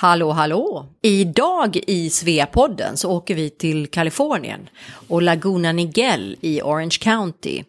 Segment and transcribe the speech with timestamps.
[0.00, 0.86] Hallå hallå!
[1.02, 4.68] Idag i Sveapodden så åker vi till Kalifornien
[5.08, 7.64] och Laguna Niguel i Orange County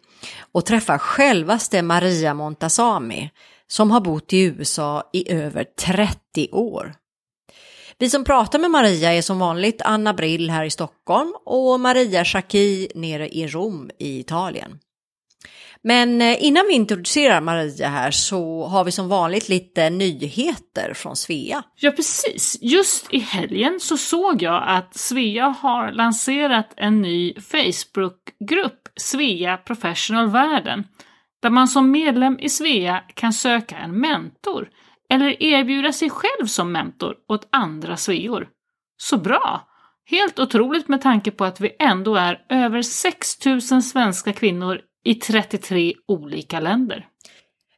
[0.52, 3.30] och träffar självaste Maria Montazami
[3.66, 6.94] som har bott i USA i över 30 år.
[7.98, 12.24] Vi som pratar med Maria är som vanligt Anna Brill här i Stockholm och Maria
[12.24, 14.78] Schacki nere i Rom i Italien.
[15.82, 21.16] Men eh, innan vi introducerar Maria här så har vi som vanligt lite nyheter från
[21.16, 21.62] Svea.
[21.76, 22.58] Ja, precis.
[22.60, 30.30] Just i helgen så såg jag att Svea har lanserat en ny Facebookgrupp, Svea Professional
[30.30, 30.84] Världen,
[31.42, 34.68] där man som medlem i Svea kan söka en mentor
[35.10, 38.48] eller erbjuda sig själv som mentor åt andra sveor.
[38.96, 39.66] Så bra!
[40.10, 45.94] Helt otroligt med tanke på att vi ändå är över 6000 svenska kvinnor i 33
[46.08, 47.06] olika länder.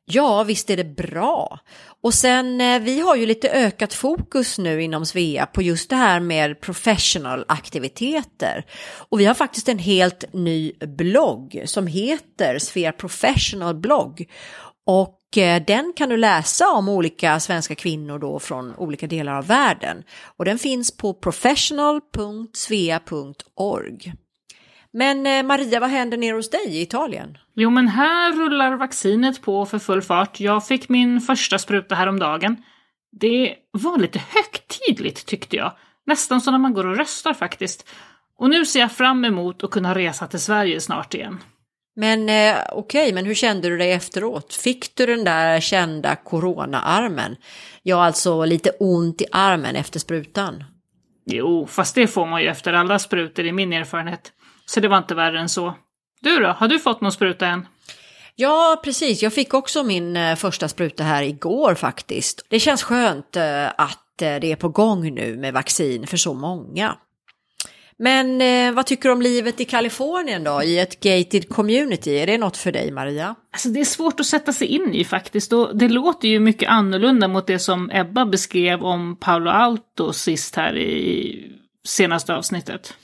[0.04, 1.58] Ja, visst är det bra.
[2.02, 5.96] Och sen, eh, vi har ju lite ökat fokus nu inom Svea på just det
[5.96, 8.64] här med professional aktiviteter.
[9.08, 14.30] Och vi har faktiskt en helt ny blogg som heter Svea Professional blogg.
[14.86, 19.46] Och eh, den kan du läsa om olika svenska kvinnor då från olika delar av
[19.46, 20.02] världen.
[20.36, 24.12] Och den finns på professional.svea.org.
[24.92, 27.38] Men eh, Maria, vad händer nere hos dig i Italien?
[27.54, 30.40] Jo, men här rullar vaccinet på för full fart.
[30.40, 32.56] Jag fick min första spruta häromdagen.
[33.20, 35.72] Det var lite högtidligt tyckte jag.
[36.06, 37.88] Nästan som när man går och röstar faktiskt.
[38.38, 41.38] Och nu ser jag fram emot att kunna resa till Sverige snart igen.
[41.96, 44.54] Men eh, okej, okay, men hur kände du dig efteråt?
[44.54, 47.36] Fick du den där kända corona-armen?
[47.82, 50.64] Ja, alltså lite ont i armen efter sprutan.
[51.26, 54.32] Jo, fast det får man ju efter alla sprutor i min erfarenhet.
[54.66, 55.74] Så det var inte värre än så.
[56.20, 57.66] Du då, har du fått någon spruta än?
[58.34, 59.22] Ja, precis.
[59.22, 62.46] Jag fick också min eh, första spruta här igår faktiskt.
[62.48, 66.34] Det känns skönt eh, att eh, det är på gång nu med vaccin för så
[66.34, 66.96] många.
[67.96, 72.10] Men eh, vad tycker du om livet i Kalifornien då, i ett gated community?
[72.18, 73.34] Är det något för dig, Maria?
[73.52, 76.68] Alltså det är svårt att sätta sig in i faktiskt och det låter ju mycket
[76.68, 81.52] annorlunda mot det som Ebba beskrev om Paolo Alto sist här i
[81.84, 82.94] senaste avsnittet.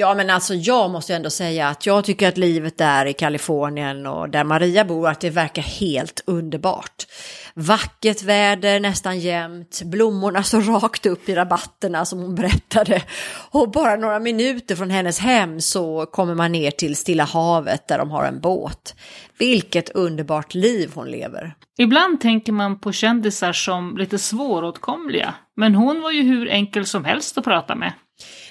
[0.00, 4.06] Ja, men alltså jag måste ändå säga att jag tycker att livet där i Kalifornien
[4.06, 7.06] och där Maria bor, att det verkar helt underbart.
[7.54, 13.02] Vackert väder nästan jämt, blommorna så rakt upp i rabatterna som hon berättade.
[13.50, 17.98] Och bara några minuter från hennes hem så kommer man ner till Stilla havet där
[17.98, 18.94] de har en båt.
[19.38, 21.54] Vilket underbart liv hon lever.
[21.78, 27.04] Ibland tänker man på kändisar som lite svåråtkomliga, men hon var ju hur enkel som
[27.04, 27.92] helst att prata med.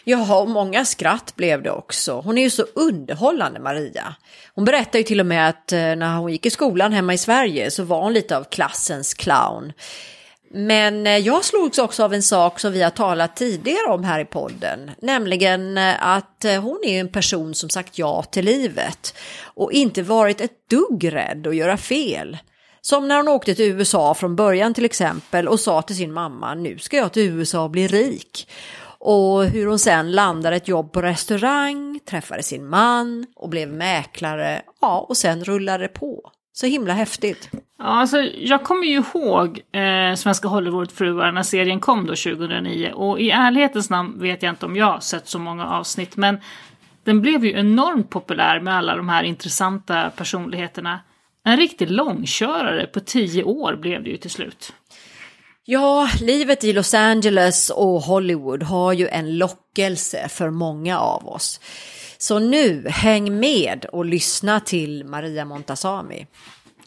[0.09, 2.21] Ja, och många skratt blev det också.
[2.21, 4.15] Hon är ju så underhållande, Maria.
[4.55, 7.17] Hon berättar ju till och med att eh, när hon gick i skolan hemma i
[7.17, 9.73] Sverige så var hon lite av klassens clown.
[10.53, 14.19] Men eh, jag slogs också av en sak som vi har talat tidigare om här
[14.19, 19.13] i podden, nämligen eh, att hon är en person som sagt ja till livet
[19.43, 22.37] och inte varit ett dugg rädd att göra fel.
[22.81, 26.55] Som när hon åkte till USA från början till exempel och sa till sin mamma,
[26.55, 28.47] nu ska jag till USA och bli rik.
[28.99, 34.61] Och hur hon sen landade ett jobb på restaurang, träffade sin man och blev mäklare.
[34.81, 36.31] Ja, och sen rullade det på.
[36.53, 37.49] Så himla häftigt.
[37.79, 43.19] Ja, alltså, jag kommer ju ihåg eh, Svenska Hollywoodfruar när serien kom då 2009 och
[43.19, 46.37] i ärlighetens namn vet jag inte om jag har sett så många avsnitt men
[47.03, 50.99] den blev ju enormt populär med alla de här intressanta personligheterna.
[51.43, 54.73] En riktig långkörare på tio år blev det ju till slut.
[55.69, 61.59] Ja, livet i Los Angeles och Hollywood har ju en lockelse för många av oss.
[62.17, 66.27] Så nu, häng med och lyssna till Maria Montazami.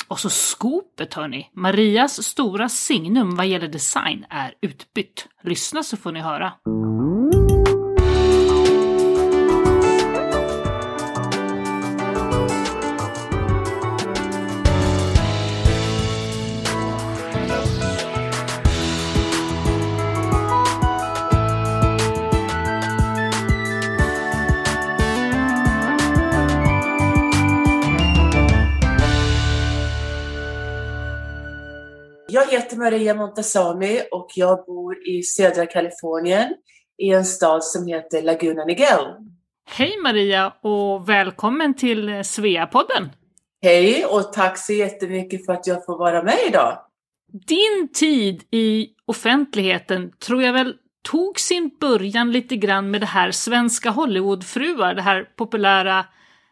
[0.09, 1.51] Och så skopet hörni!
[1.53, 5.27] Marias stora signum vad gäller design är utbytt.
[5.43, 6.53] Lyssna så får ni höra.
[32.51, 36.55] Heter Maria Montazami och jag bor i södra Kalifornien
[36.99, 39.05] i en stad som heter Laguna Niguel.
[39.71, 43.09] Hej Maria och välkommen till Sveapodden!
[43.63, 46.79] Hej och tack så jättemycket för att jag får vara med idag.
[47.33, 50.75] Din tid i offentligheten tror jag väl
[51.11, 56.07] tog sin början lite grann med det här Svenska Hollywoodfruar, det här populära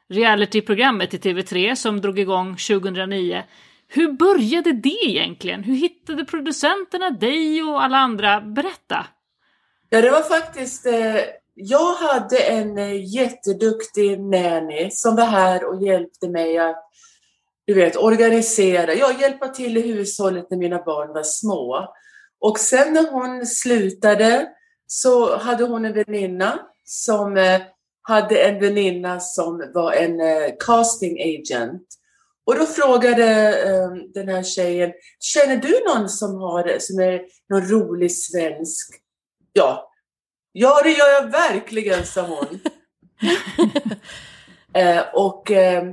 [0.09, 3.43] realityprogrammet i TV3 som drog igång 2009
[3.89, 5.63] hur började det egentligen?
[5.63, 8.41] Hur hittade producenterna dig och alla andra?
[8.41, 9.07] Berätta!
[9.91, 10.87] Ja, det var faktiskt...
[10.87, 11.17] Eh,
[11.61, 16.85] jag hade en eh, jätteduktig nanny som var här och hjälpte mig att
[17.67, 21.95] du vet, organisera, ja, hjälpa till i hushållet när mina barn var små.
[22.41, 24.49] Och sen när hon slutade
[24.87, 27.61] så hade hon en väninna som eh,
[28.03, 31.83] hade en väninna som var en eh, casting agent.
[32.49, 33.25] Och då frågade
[33.63, 38.95] eh, den här tjejen, känner du någon som, har, som är någon rolig svensk?
[39.53, 39.93] Ja,
[40.53, 42.61] ja det gör jag verkligen, sa hon.
[44.83, 45.85] eh, och eh,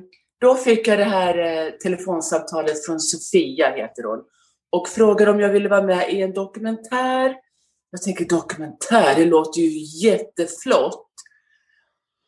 [0.41, 4.19] då fick jag det här eh, telefonsamtalet från Sofia, heter hon,
[4.71, 7.35] och frågade om jag ville vara med i en dokumentär.
[7.89, 11.04] Jag tänker dokumentär, det låter ju jätteflott.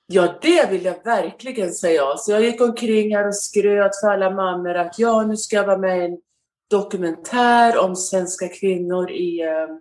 [0.10, 2.18] Ja, det vill jag verkligen, säga.
[2.18, 5.66] Så jag gick omkring här och skröt för alla mammor att ja, nu ska jag
[5.66, 6.18] vara med i en
[6.70, 9.80] dokumentär om svenska kvinnor i, ehm,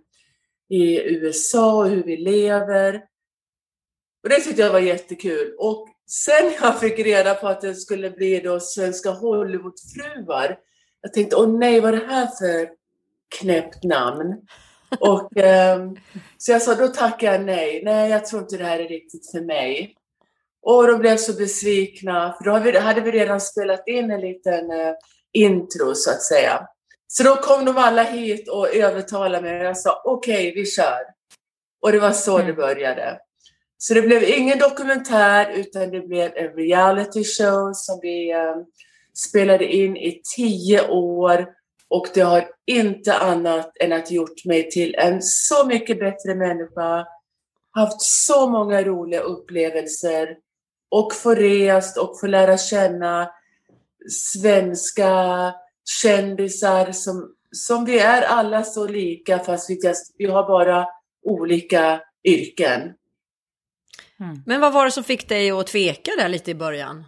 [0.69, 3.03] i USA och hur vi lever.
[4.23, 5.55] Och det tyckte jag var jättekul.
[5.57, 10.57] Och sen jag fick reda på att det skulle bli då Svenska Hollywoodfruar,
[11.01, 12.69] jag tänkte, åh nej, vad är det här för
[13.39, 14.41] knäppt namn?
[14.99, 15.91] Och, eh,
[16.37, 17.81] så jag sa, då tackar jag nej.
[17.83, 19.96] Nej, jag tror inte det här är riktigt för mig.
[20.61, 24.93] Och de blev så besvikna, för då hade vi redan spelat in en liten eh,
[25.33, 26.67] intro så att säga.
[27.07, 30.65] Så då kom de alla hit och övertalade mig och jag sa okej, okay, vi
[30.65, 31.01] kör.
[31.81, 32.47] Och det var så mm.
[32.47, 33.19] det började.
[33.77, 38.55] Så det blev ingen dokumentär utan det blev en reality show som vi eh,
[39.13, 41.47] spelade in i tio år
[41.89, 47.07] och det har inte annat än att gjort mig till en så mycket bättre människa,
[47.71, 50.37] haft så många roliga upplevelser
[50.89, 53.29] och få rest och få lära känna
[54.09, 55.53] svenska
[56.01, 60.85] kändisar som, som vi är alla så lika fast vi, just, vi har bara
[61.25, 62.81] olika yrken.
[64.19, 64.43] Mm.
[64.45, 67.03] Men vad var det som fick dig att tveka där lite i början?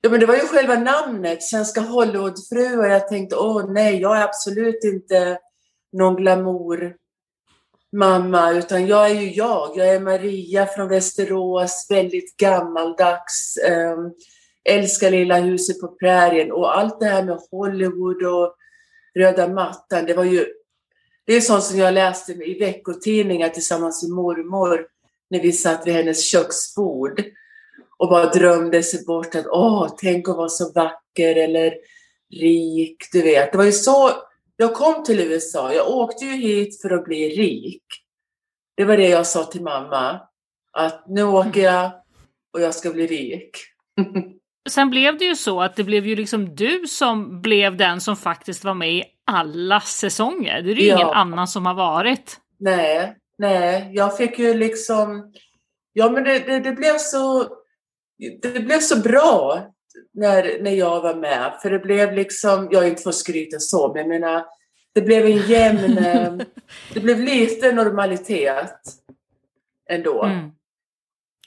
[0.00, 2.88] Ja, men det var ju själva namnet, Svenska Hollywoodfruar.
[2.88, 5.38] Jag tänkte, åh nej, jag är absolut inte
[5.92, 6.96] någon glamour
[7.92, 9.72] mamma, utan jag är ju jag.
[9.76, 14.12] Jag är Maria från Västerås, väldigt gammaldags, ehm,
[14.64, 18.54] älskar Lilla huset på prärien och allt det här med Hollywood och
[19.14, 20.46] röda mattan, det var ju
[21.26, 24.86] det är sånt som jag läste i veckotidningar tillsammans med mormor
[25.30, 27.22] när vi satt vid hennes köksbord
[27.98, 31.74] och bara drömde sig bort att åh, tänk att vara så vacker eller
[32.40, 33.52] rik, du vet.
[33.52, 34.10] Det var ju så
[34.60, 35.72] jag kom till USA.
[35.72, 37.82] Jag åkte ju hit för att bli rik.
[38.76, 40.20] Det var det jag sa till mamma.
[40.72, 41.92] Att nu åker jag
[42.52, 43.50] och jag ska bli rik.
[44.68, 48.16] Sen blev det ju så att det blev ju liksom du som blev den som
[48.16, 50.62] faktiskt var med i alla säsonger.
[50.62, 50.96] Det är ju ja.
[50.96, 52.36] ingen annan som har varit.
[52.58, 55.32] Nej, nej, jag fick ju liksom...
[55.92, 57.48] Ja, men det, det, det blev så...
[58.42, 59.66] Det blev så bra
[60.12, 61.52] när, när jag var med.
[61.62, 64.44] För det blev liksom, jag är inte för att skryta så, men jag menar,
[64.94, 66.32] det blev en jämn, eh,
[66.94, 68.80] det blev lite normalitet
[69.90, 70.24] ändå.
[70.24, 70.50] Mm.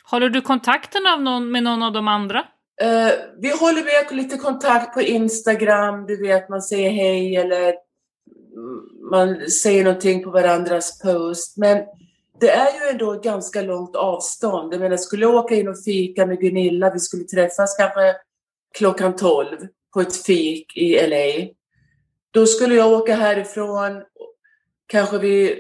[0.03, 2.39] Håller du kontakten av någon, med någon av de andra?
[2.83, 7.73] Uh, vi håller med lite kontakt på Instagram, du vet man säger hej eller
[9.11, 11.57] man säger någonting på varandras post.
[11.57, 11.77] Men
[12.39, 14.73] det är ju ändå ganska långt avstånd.
[14.73, 18.15] Jag menar, skulle jag åka in och fika med Gunilla, vi skulle träffas kanske
[18.77, 19.57] klockan 12
[19.93, 21.53] på ett fik i LA.
[22.31, 24.03] Då skulle jag åka härifrån
[24.87, 25.59] kanske vid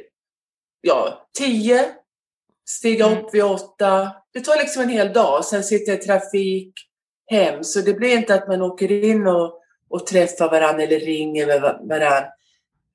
[0.81, 1.85] ja, 10,
[2.65, 3.17] stiga mm.
[3.17, 4.11] upp vid 8.
[4.33, 6.73] Det tar liksom en hel dag, sen sitter jag i trafik
[7.25, 7.63] hem.
[7.63, 12.25] Så det blir inte att man åker in och, och träffar varandra eller ringer varandra.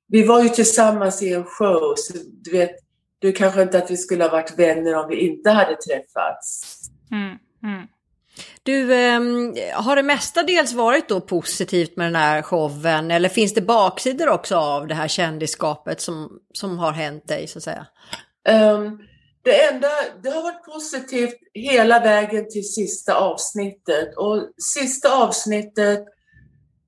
[0.07, 2.75] Vi var ju tillsammans i en show, så du vet,
[3.19, 6.75] du kanske inte att vi skulle ha varit vänner om vi inte hade träffats.
[7.11, 7.87] Mm, mm.
[8.63, 9.21] Du, eh,
[9.73, 14.55] har det mestadels varit då positivt med den här showen eller finns det baksidor också
[14.55, 17.85] av det här kändisskapet som, som har hänt dig så att säga?
[18.49, 18.99] Um,
[19.43, 19.87] det enda,
[20.23, 26.05] det har varit positivt hela vägen till sista avsnittet och sista avsnittet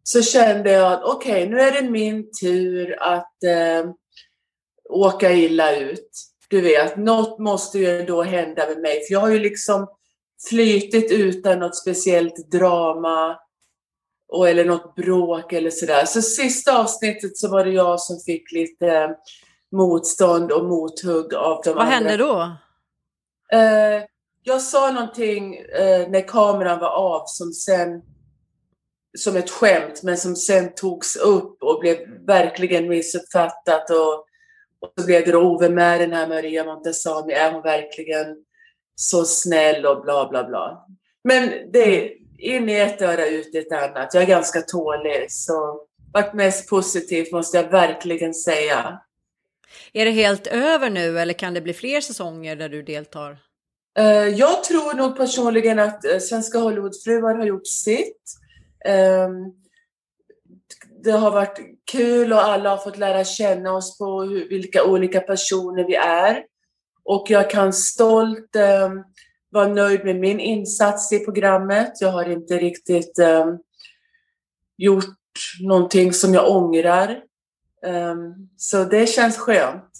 [0.03, 3.91] så kände jag att okej, okay, nu är det min tur att eh,
[4.89, 6.10] åka illa ut.
[6.50, 9.88] Du vet, något måste ju ändå hända med mig, för jag har ju liksom
[10.50, 13.39] flytit utan något speciellt drama
[14.27, 16.05] och, eller något bråk eller sådär.
[16.05, 19.15] Så sista avsnittet så var det jag som fick lite
[19.71, 21.95] motstånd och mothugg av de Vad andra.
[21.95, 22.41] hände då?
[23.57, 24.03] Eh,
[24.43, 28.01] jag sa någonting eh, när kameran var av som sen
[29.17, 34.13] som ett skämt men som sen togs upp och blev verkligen missuppfattat och,
[34.79, 38.38] och så blev det Ove med den här Maria Montesami, är hon verkligen
[39.01, 40.86] så snäll och bla bla bla.
[41.24, 44.13] Men det är in i ett öra ut i ett annat.
[44.13, 45.81] Jag är ganska tålig så
[46.13, 49.00] varit mest positivt måste jag verkligen säga.
[49.93, 53.38] Är det helt över nu eller kan det bli fler säsonger där du deltar?
[53.98, 58.24] Eh, jag tror nog personligen att eh, Svenska Hollywoodfruar har gjort sitt.
[58.86, 59.31] Ehm,
[61.03, 61.60] det har varit
[61.91, 66.43] kul och alla har fått lära känna oss på vilka olika personer vi är.
[67.03, 68.89] Och jag kan stolt eh,
[69.50, 71.91] vara nöjd med min insats i programmet.
[72.00, 73.46] Jag har inte riktigt eh,
[74.77, 75.05] gjort
[75.62, 77.22] någonting som jag ångrar.
[77.86, 79.91] Ehm, så det känns skönt.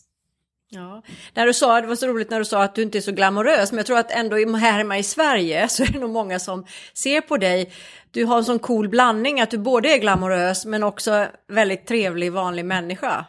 [0.74, 1.04] Ja,
[1.34, 3.12] när du sa, det var så roligt när du sa att du inte är så
[3.12, 6.40] glamorös, men jag tror att ändå här hemma i Sverige så är det nog många
[6.40, 7.72] som ser på dig.
[8.12, 12.32] Du har en sån cool blandning att du både är glamorös men också väldigt trevlig
[12.32, 13.26] vanlig människa.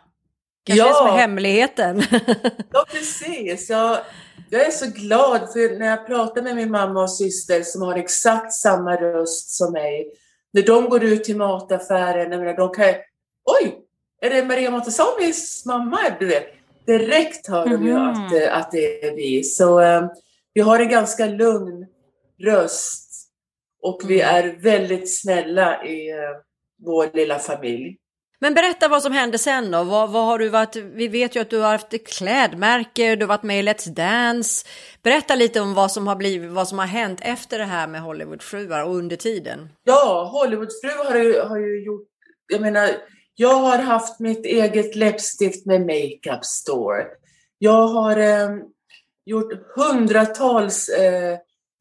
[0.64, 0.88] Kanske ja.
[0.88, 2.02] det som är hemligheten.
[2.73, 3.71] ja, precis.
[3.71, 3.99] Jag,
[4.50, 7.97] jag är så glad för när jag pratar med min mamma och syster som har
[7.97, 10.12] exakt samma röst som mig.
[10.52, 12.95] När de går ut till mataffären, de kan
[13.45, 13.78] Oj!
[14.21, 15.99] Är det Maria Montesamis mamma?
[16.21, 16.47] Du vet
[16.87, 18.49] direkt hör de ju att, mhm.
[18.50, 19.45] att det är vi.
[19.45, 20.11] Så um,
[20.54, 21.87] vi har en ganska lugn
[22.42, 23.28] röst
[23.83, 24.35] och vi mm.
[24.35, 26.19] är väldigt snälla i uh,
[26.85, 27.97] vår lilla familj.
[28.42, 29.84] Men berätta vad som hände sen då.
[29.84, 30.76] Vad, vad, har du varit?
[30.76, 34.66] Vi vet ju att du har haft klädmärke, du har varit med i Let's Dance.
[35.02, 38.00] Berätta lite om vad som har blivit, vad som har hänt efter det här med
[38.00, 39.68] Hollywoodfruar och under tiden.
[39.84, 42.08] Ja, Hollywoodfruar har ju, har ju gjort,
[42.52, 42.90] jag menar,
[43.34, 47.06] jag har haft mitt eget läppstift med makeup store.
[47.58, 48.50] Jag har eh,
[49.25, 51.38] gjort hundratals eh,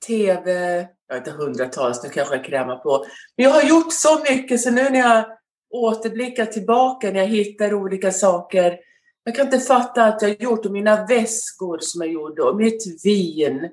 [0.08, 3.06] TV, ja inte hundratals, nu kanske jag krämar på.
[3.38, 5.26] Men jag har gjort så mycket så nu när jag
[5.72, 8.80] återblickar tillbaka, när jag hittar olika saker.
[9.24, 13.04] Jag kan inte fatta att jag gjort och mina väskor som jag gjorde och mitt
[13.04, 13.70] vin.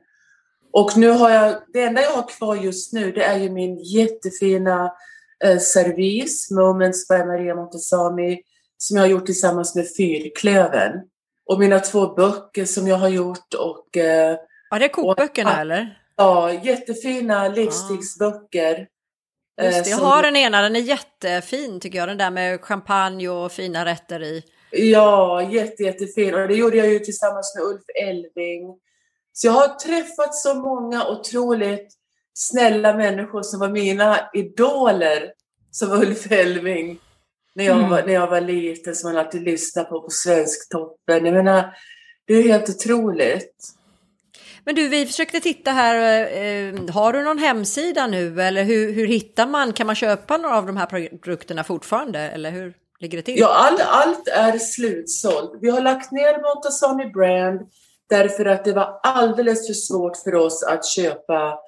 [0.73, 3.79] Och nu har jag, det enda jag har kvar just nu det är ju min
[3.79, 4.93] jättefina
[5.45, 8.43] eh, servis, Moments by Maria Montesami,
[8.77, 10.93] som jag har gjort tillsammans med Fyrklöven.
[11.47, 13.97] Och mina två böcker som jag har gjort och...
[13.97, 14.37] Eh,
[14.71, 16.03] ja, det är kokböckerna och, eller?
[16.17, 18.89] Ja, jättefina livstidsböcker.
[19.63, 23.29] Just det, jag har den ena, den är jättefin tycker jag, den där med champagne
[23.29, 24.43] och fina rätter i.
[24.71, 26.35] Ja, jätte, jättefin.
[26.35, 28.79] Och det gjorde jag ju tillsammans med Ulf Elving.
[29.33, 31.93] Så jag har träffat så många otroligt
[32.35, 35.33] snälla människor som var mina idoler,
[35.71, 36.99] som Ulf Elving,
[37.55, 37.91] när jag, mm.
[37.91, 41.27] var, när jag var liten, som man alltid lyssnade på på Svensktoppen.
[41.27, 41.75] Jag menar,
[42.27, 43.78] det är helt otroligt.
[44.65, 46.21] Men du, vi försökte titta här.
[46.21, 49.73] Eh, har du någon hemsida nu eller hur, hur hittar man?
[49.73, 53.39] Kan man köpa några av de här produkterna fortfarande eller hur ligger det till?
[53.39, 55.53] Ja, all, allt är slutsålt.
[55.61, 57.61] Vi har lagt ner Montazami Brand
[58.09, 61.59] därför att det var alldeles för svårt för oss att köpa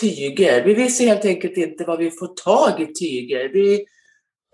[0.00, 0.64] tyger.
[0.64, 3.48] Vi visste helt enkelt inte var vi får tag i tyger.
[3.48, 3.84] Vi,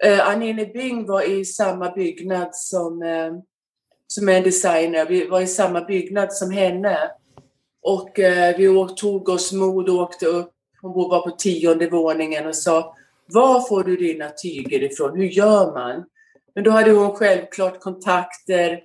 [0.04, 3.32] eh, Anine Bing var i samma byggnad som, eh,
[4.06, 5.06] som en designer.
[5.06, 6.98] Vi var i samma byggnad som henne.
[7.82, 10.50] Och eh, vi tog oss mod och åkte upp.
[10.80, 12.96] Hon var på tionde våningen och sa
[13.26, 15.16] Var får du dina tyger ifrån?
[15.16, 16.04] Hur gör man?
[16.54, 18.80] Men då hade hon självklart kontakter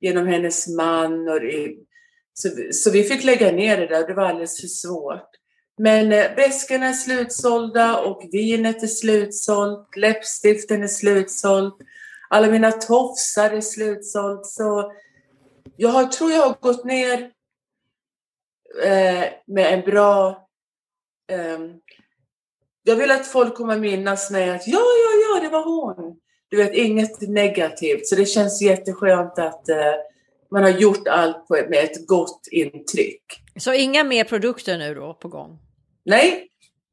[0.00, 1.28] genom hennes man.
[1.28, 1.74] Och det,
[2.34, 4.06] så, så vi fick lägga ner det där.
[4.06, 5.28] Det var alldeles för svårt.
[5.78, 11.76] Men eh, väskorna är slutsålda och vinet är slutsålt, läppstiften är slutsålt,
[12.30, 14.46] alla mina tofsar är slutsålt.
[14.46, 14.92] Så
[15.76, 17.30] jag har, tror jag har gått ner
[19.46, 20.28] med en bra...
[21.32, 21.58] Eh,
[22.82, 26.16] jag vill att folk kommer minnas mig att ja, ja, ja, det var hon.
[26.48, 28.06] Du vet, inget negativt.
[28.06, 29.94] Så det känns jätteskönt att eh,
[30.50, 33.22] man har gjort allt på, med ett gott intryck.
[33.56, 35.58] Så inga mer produkter nu då på gång?
[36.04, 36.48] Nej,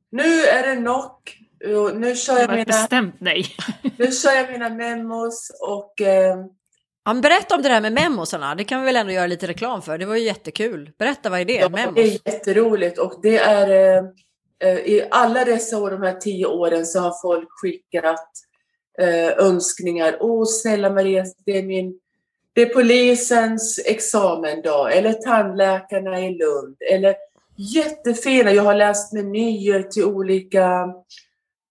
[0.10, 1.38] nu är det knock.
[1.94, 2.64] Nu kör jag mina...
[2.64, 3.46] bestämt nej.
[3.98, 6.02] nu kör jag mina memos och...
[6.02, 6.46] Eh...
[7.06, 8.56] Ja, berätta om det där med memosarna.
[8.56, 9.98] Det kan vi väl ändå göra lite reklam för.
[9.98, 10.92] Det var ju jättekul.
[10.98, 11.54] Berätta, vad är det?
[11.54, 11.96] Ja, memos?
[11.96, 13.98] det är jätteroligt och det är...
[13.98, 14.04] Eh,
[14.60, 18.30] eh, I alla dessa år, de här tio åren, så har folk skickat
[19.00, 20.18] eh, önskningar.
[20.20, 22.00] Åh, oh, snälla Maria, det är min...
[22.54, 27.16] Det är polisens examendag eller tandläkarna i Lund eller
[27.56, 28.52] jättefina.
[28.52, 30.84] Jag har läst menyer till olika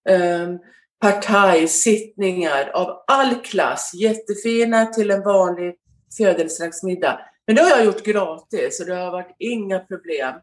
[0.09, 0.59] um,
[1.05, 3.91] partajsittningar av all klass.
[3.93, 5.75] Jättefina till en vanlig
[6.17, 7.19] födelsedagsmiddag.
[7.47, 10.33] Men det har jag gjort gratis och det har varit inga problem.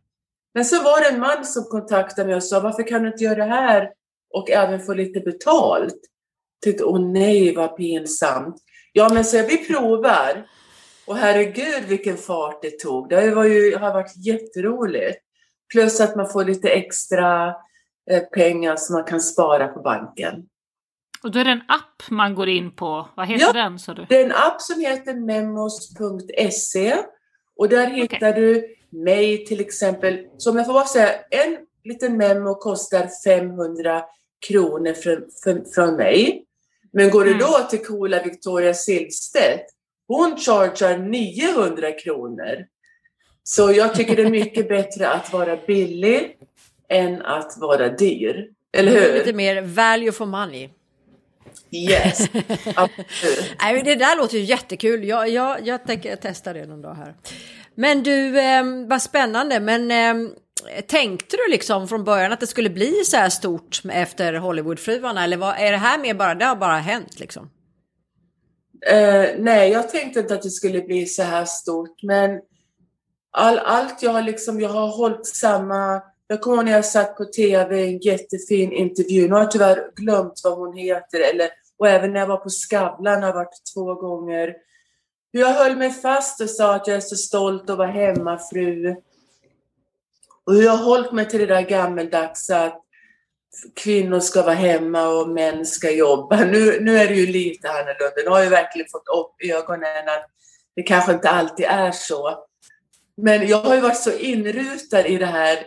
[0.55, 3.25] Men så var det en man som kontaktade mig och sa, varför kan du inte
[3.25, 3.91] göra det här
[4.35, 5.95] och även få lite betalt.
[5.95, 8.57] Jag Tyckte, åh nej vad pinsamt.
[8.93, 10.47] Ja men så vi provar.
[11.07, 13.09] Och herregud vilken fart det tog.
[13.09, 15.19] Det var ju, har varit jätteroligt.
[15.73, 17.49] Plus att man får lite extra
[18.11, 20.49] eh, pengar som man kan spara på banken.
[21.23, 23.09] Och då är det en app man går in på.
[23.17, 23.79] Vad heter Ja, den?
[23.79, 24.07] Så du?
[24.09, 26.97] Det är en app som heter memos.se
[27.57, 30.27] och där hittar du mig till exempel.
[30.39, 34.03] Så om jag får bara säga, en liten memo kostar 500
[34.49, 36.45] kronor från, från, från mig.
[36.93, 37.41] Men går du Mm.
[37.43, 39.65] då till coola Victoria Silvstedt,
[40.09, 42.67] hon chargear 900 kronor.
[43.45, 46.37] Så jag tycker det är mycket bättre att vara billig
[46.89, 48.49] än att vara dyr.
[48.73, 49.37] Eller Det är Lite hur?
[49.37, 50.69] mer value for money.
[51.73, 52.29] Yes,
[52.77, 53.57] absolut.
[53.63, 55.05] Nej, det där låter ju jättekul.
[55.05, 57.15] Jag, jag, jag tänker testa det någon dag här.
[57.75, 59.61] Men du, eh, vad spännande.
[59.61, 60.31] Men eh,
[60.87, 65.25] tänkte du liksom från början att det skulle bli så här stort efter Hollywoodfruarna?
[65.25, 67.51] Eller vad, är det här mer bara, det har bara hänt liksom?
[68.87, 72.41] Eh, nej, jag tänkte inte att det skulle bli så här stort, men
[73.31, 76.03] all, allt jag har liksom, jag har hållit samma...
[76.27, 79.29] Jag kommer ihåg när jag satt på TV, en jättefin intervju.
[79.29, 81.49] Nu har jag tyvärr glömt vad hon heter, eller,
[81.83, 84.57] och även när jag var på Skavlan har jag varit två gånger.
[85.33, 88.97] Hur jag höll mig fast och sa att jag är så stolt att vara hemmafru.
[90.45, 92.83] Och hur jag har hållit mig till det där gammeldags att
[93.75, 96.45] kvinnor ska vara hemma och män ska jobba.
[96.45, 98.23] Nu, nu är det ju lite annorlunda.
[98.25, 100.27] Nu har jag verkligen fått upp ögonen att
[100.77, 102.39] det kanske inte alltid är så.
[103.17, 105.59] Men jag har ju varit så inrutad i det här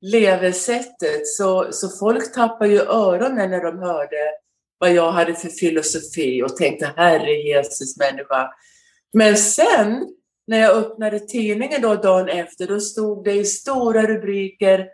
[0.00, 4.43] levesättet så, så folk tappar ju öronen när de hörde
[4.78, 8.50] vad jag hade för filosofi och tänkte herre Jesus människa.
[9.12, 10.08] Men sen
[10.46, 14.88] när jag öppnade tidningen då dagen efter, då stod det i stora rubriker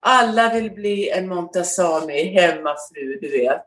[0.00, 3.62] alla vill bli en Montazami, hemmafru, du vet.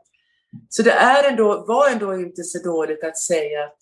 [0.68, 3.76] Så det är ändå, var ändå inte så dåligt att säga att,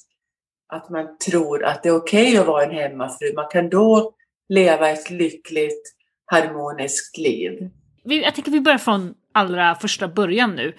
[0.69, 3.33] att man tror att det är okej att vara en hemmafru.
[3.35, 4.15] Man kan då
[4.49, 5.95] leva ett lyckligt,
[6.27, 7.71] harmoniskt liv.
[8.05, 10.75] Jag tänker vi börjar från allra första början nu.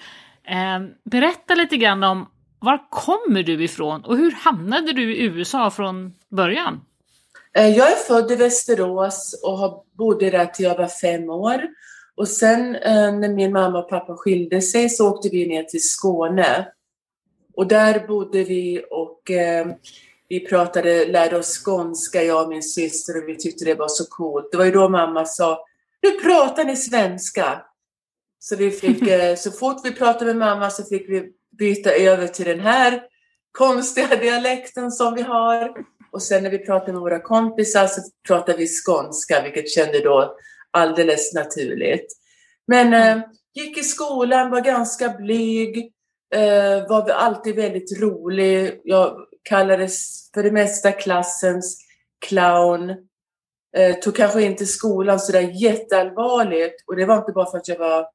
[0.48, 2.26] Eh, berätta lite grann om
[2.58, 6.80] var kommer du ifrån och hur hamnade du i USA från början?
[7.56, 11.68] Eh, jag är född i Västerås och bodde där till jag var fem år.
[12.16, 15.88] Och sen eh, när min mamma och pappa skilde sig så åkte vi ner till
[15.88, 16.68] Skåne.
[17.56, 19.66] Och där bodde vi och eh,
[20.28, 24.04] vi pratade, lärde oss skånska, jag och min syster, och vi tyckte det var så
[24.04, 24.48] coolt.
[24.52, 25.66] Det var ju då mamma sa,
[26.02, 27.62] nu pratar ni svenska.
[28.44, 32.26] Så, vi fick, eh, så fort vi pratade med mamma så fick vi byta över
[32.26, 33.02] till den här
[33.52, 35.72] konstiga dialekten som vi har.
[36.12, 40.36] Och sen när vi pratade med våra kompisar så pratade vi skånska, vilket kände då
[40.70, 42.06] alldeles naturligt.
[42.66, 45.92] Men eh, gick i skolan, var ganska blyg,
[46.34, 48.80] eh, var alltid väldigt rolig.
[48.84, 51.78] Jag kallades för det mesta klassens
[52.26, 52.90] clown.
[53.76, 56.84] Eh, tog kanske inte skolan sådär jätteallvarligt.
[56.86, 58.13] Och det var inte bara för att jag var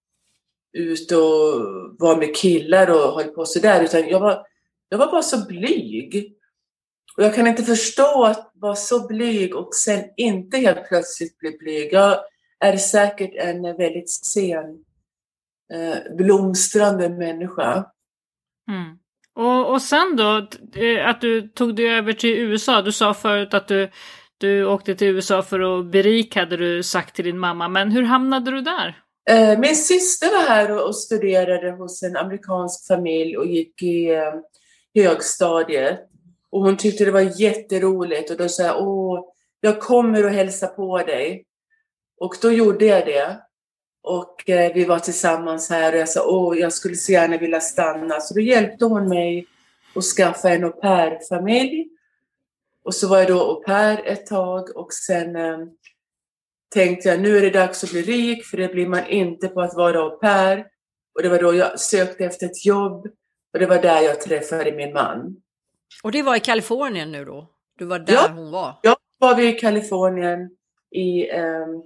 [0.73, 1.65] ute och
[1.99, 4.45] var med killar och höll på sådär, utan jag var,
[4.89, 6.33] jag var bara så blyg.
[7.17, 11.57] Och jag kan inte förstå att vara så blyg och sen inte helt plötsligt bli
[11.57, 11.93] blyg.
[11.93, 12.19] Jag
[12.59, 14.83] är säkert en väldigt sen,
[15.73, 17.85] eh, blomstrande människa.
[18.69, 18.97] Mm.
[19.35, 20.47] Och, och sen då,
[20.81, 22.81] eh, att du tog dig över till USA.
[22.81, 23.91] Du sa förut att du,
[24.37, 27.67] du åkte till USA för att berika, hade du sagt till din mamma.
[27.67, 29.03] Men hur hamnade du där?
[29.29, 34.33] Eh, min syster var här och studerade hos en amerikansk familj och gick i eh,
[34.95, 35.99] högstadiet.
[36.49, 39.25] Och hon tyckte det var jätteroligt och då sa jag, åh,
[39.61, 41.45] jag kommer och hälsa på dig.
[42.19, 43.39] Och då gjorde jag det.
[44.03, 47.59] Och eh, vi var tillsammans här och jag sa, åh, jag skulle så gärna vilja
[47.59, 48.19] stanna.
[48.19, 49.45] Så då hjälpte hon mig
[49.95, 51.87] att skaffa en au pair-familj.
[52.83, 55.57] Och så var jag då au pair ett tag och sen eh,
[56.73, 59.61] tänkte jag nu är det dags att bli rik för det blir man inte på
[59.61, 60.65] att vara au pair.
[61.15, 63.05] Och det var då jag sökte efter ett jobb
[63.53, 65.35] och det var där jag träffade min man.
[66.03, 67.47] Och det var i Kalifornien nu då?
[67.77, 68.29] Du var där Ja.
[68.35, 68.75] hon var?
[68.81, 70.49] Jag var vi i Kalifornien
[70.95, 71.81] i ehm,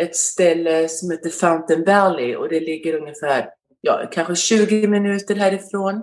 [0.00, 3.48] ett ställe som heter Fountain Valley och det ligger ungefär,
[3.80, 6.02] ja, kanske 20 minuter härifrån.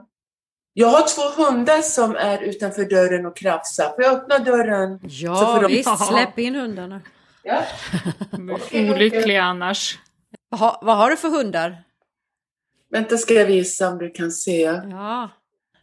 [0.73, 3.89] Jag har två hundar som är utanför dörren och krafsar.
[3.95, 4.99] Får jag öppna dörren?
[4.99, 6.07] Så Ja, får de- visst.
[6.07, 7.01] Släpp in hundarna.
[7.43, 7.63] Ja.
[8.51, 9.99] Okej, Olycklig annars.
[10.49, 11.83] Vad har, vad har du för hundar?
[12.91, 14.61] Vänta ska jag visa om du kan se.
[14.89, 15.29] Ja,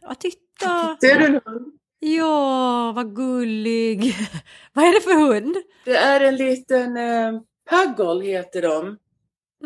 [0.01, 0.97] ja titta.
[1.01, 1.73] Ser du en hund?
[1.99, 4.15] Ja, vad gullig.
[4.73, 5.55] vad är det för hund?
[5.85, 7.31] Det är en liten eh,
[7.69, 8.97] puggle heter de.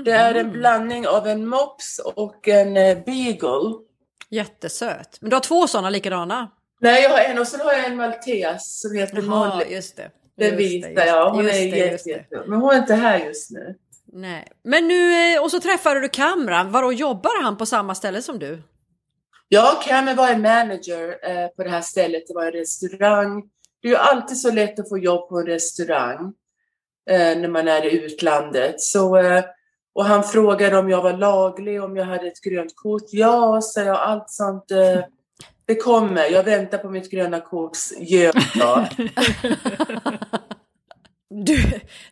[0.04, 0.54] Det är en Mhm.
[0.54, 3.76] blandning av en mops och en eh, beagle.
[4.30, 5.18] Jättesöt.
[5.22, 6.52] Men du har två sådana likadana?
[6.82, 9.26] Nej, jag har en och sen har jag en maltes som heter Jaha,
[9.58, 9.74] Molly.
[9.76, 10.12] just det.
[10.42, 11.30] Den det, vita, ja.
[11.30, 13.76] Hon just är det, jätte, Men hon är inte här just nu.
[14.14, 14.48] Nej.
[14.64, 16.72] Men nu, eh, och så träffade du Kamran.
[16.72, 18.62] Vadå, jobbar han på samma ställe som du?
[19.48, 22.28] Ja, Cameron var en manager eh, på det här stället.
[22.28, 23.44] Det var en restaurang.
[23.82, 26.34] Det är ju alltid så lätt att få jobb på en restaurang
[27.10, 28.82] eh, när man är i utlandet.
[28.82, 29.44] Så, eh,
[29.94, 33.04] och han frågade om jag var laglig, om jag hade ett grönt kort.
[33.12, 33.98] Ja, sa jag.
[33.98, 34.66] Allt sånt.
[35.66, 36.26] Det kommer.
[36.32, 37.78] Jag väntar på mitt gröna kort.
[38.00, 38.88] Gör jag.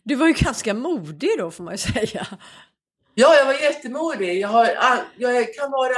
[0.09, 2.27] Du, var ju ganska modig då får man ju säga.
[3.15, 4.39] Ja, jag var jättemodig.
[4.39, 4.69] Jag, har,
[5.17, 5.95] jag kan vara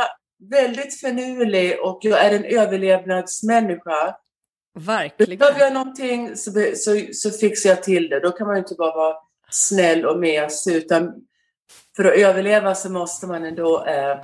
[0.50, 4.16] väldigt finurlig och jag är en överlevnadsmänniska.
[4.80, 5.38] Verkligen.
[5.40, 8.20] Behöver jag någonting så, så, så fixar jag till det.
[8.20, 9.16] Då kan man ju inte bara vara
[9.50, 11.14] snäll och mesig utan
[11.96, 14.18] för att överleva så måste man ändå eh,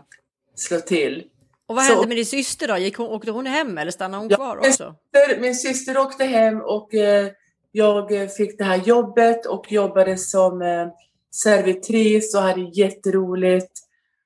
[0.55, 1.23] slå till.
[1.67, 2.77] Och vad Så- hände med din syster då?
[2.77, 4.95] Gick hon, åkte hon hem eller stannade hon Ja, kvar också?
[5.15, 7.27] För Min syster åkte hem och eh,
[7.77, 10.87] jag eh, fick det här jobbet och jobbade som eh,
[11.31, 13.71] servitris och hade jätteroligt.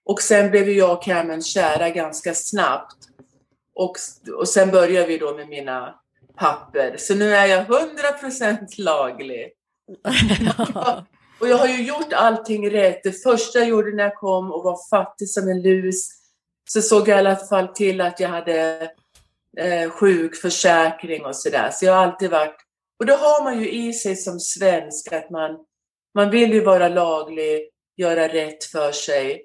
[0.06, 2.98] Och sen blev jag och Cameron kära ganska snabbt.
[3.76, 3.96] Och,
[4.38, 5.96] och sen började vi då med mina
[6.38, 6.96] papper.
[6.98, 9.52] Så nu är jag 100% laglig.
[11.40, 13.04] Och jag har ju gjort allting rätt.
[13.04, 16.10] Det första jag gjorde när jag kom och var fattig som en lus
[16.70, 18.90] så såg jag i alla fall till att jag hade
[19.58, 21.70] eh, sjukförsäkring och sådär.
[21.74, 22.56] Så jag har alltid varit...
[23.02, 25.58] Och det har man ju i sig som svensk att man,
[26.16, 29.42] man vill ju vara laglig, göra rätt för sig.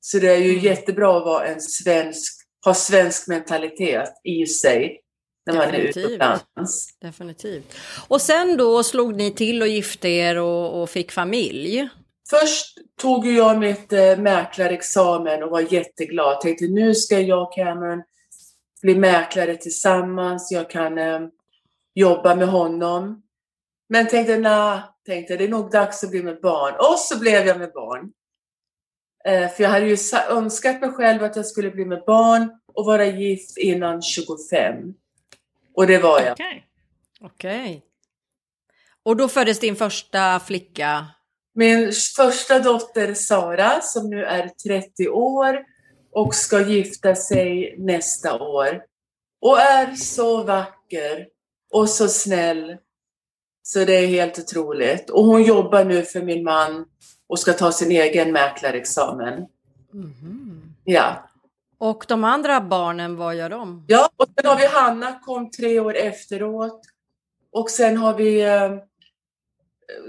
[0.00, 0.64] Så det är ju Mm.
[0.64, 5.00] jättebra att vara en svensk, ha svensk mentalitet i sig
[5.46, 6.06] när man är Definitivt.
[6.10, 6.98] utomlands.
[7.00, 7.74] Definitivt.
[8.08, 11.88] Och sen då slog ni till och gifte er och, och fick familj.
[12.30, 16.40] Först tog jag mitt eh, mäklarexamen och var jätteglad.
[16.40, 18.02] Tänkte nu ska jag och Cameron
[18.82, 20.52] bli mäklare tillsammans.
[20.52, 21.20] Jag kan eh,
[21.94, 23.22] jobba med honom.
[23.88, 26.74] Men tänkte, nej, tänkte det är nog dags att bli med barn.
[26.78, 28.12] Och så blev jag med barn.
[29.24, 29.96] Eh, för jag hade ju
[30.30, 34.94] önskat mig själv att jag skulle bli med barn och vara gift innan 25.
[35.74, 36.32] Och det var jag.
[36.32, 36.66] Okej.
[37.20, 37.84] Okej.
[39.02, 41.06] Och då föddes din första flicka.
[41.54, 45.64] Min första dotter Sara som nu är 30 år
[46.12, 48.82] och ska gifta sig nästa år.
[49.40, 51.26] Och är så vacker
[51.70, 52.76] och så snäll.
[53.62, 55.10] Så det är helt otroligt.
[55.10, 56.84] Och hon jobbar nu för min man
[57.28, 59.46] och ska ta sin egen mäklarexamen.
[59.92, 60.74] Mhm.
[60.84, 61.30] Ja.
[61.78, 63.84] Och de andra barnen, vad gör de?
[63.88, 66.80] Ja, och sen har vi Hanna, kom tre år efteråt.
[67.52, 68.40] Och sen har vi...
[68.40, 68.70] Eh,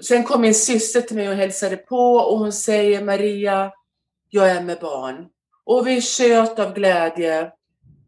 [0.04, 3.72] sen kom min syster till mig och hälsade på och hon säger Maria,
[4.30, 5.28] jag är med barn.
[5.66, 7.52] Och vi tjöt av glädje.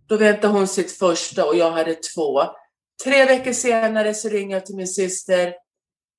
[0.07, 2.43] Då väntade hon sitt första och jag hade två.
[3.03, 5.53] Tre veckor senare så ringer jag till min syster.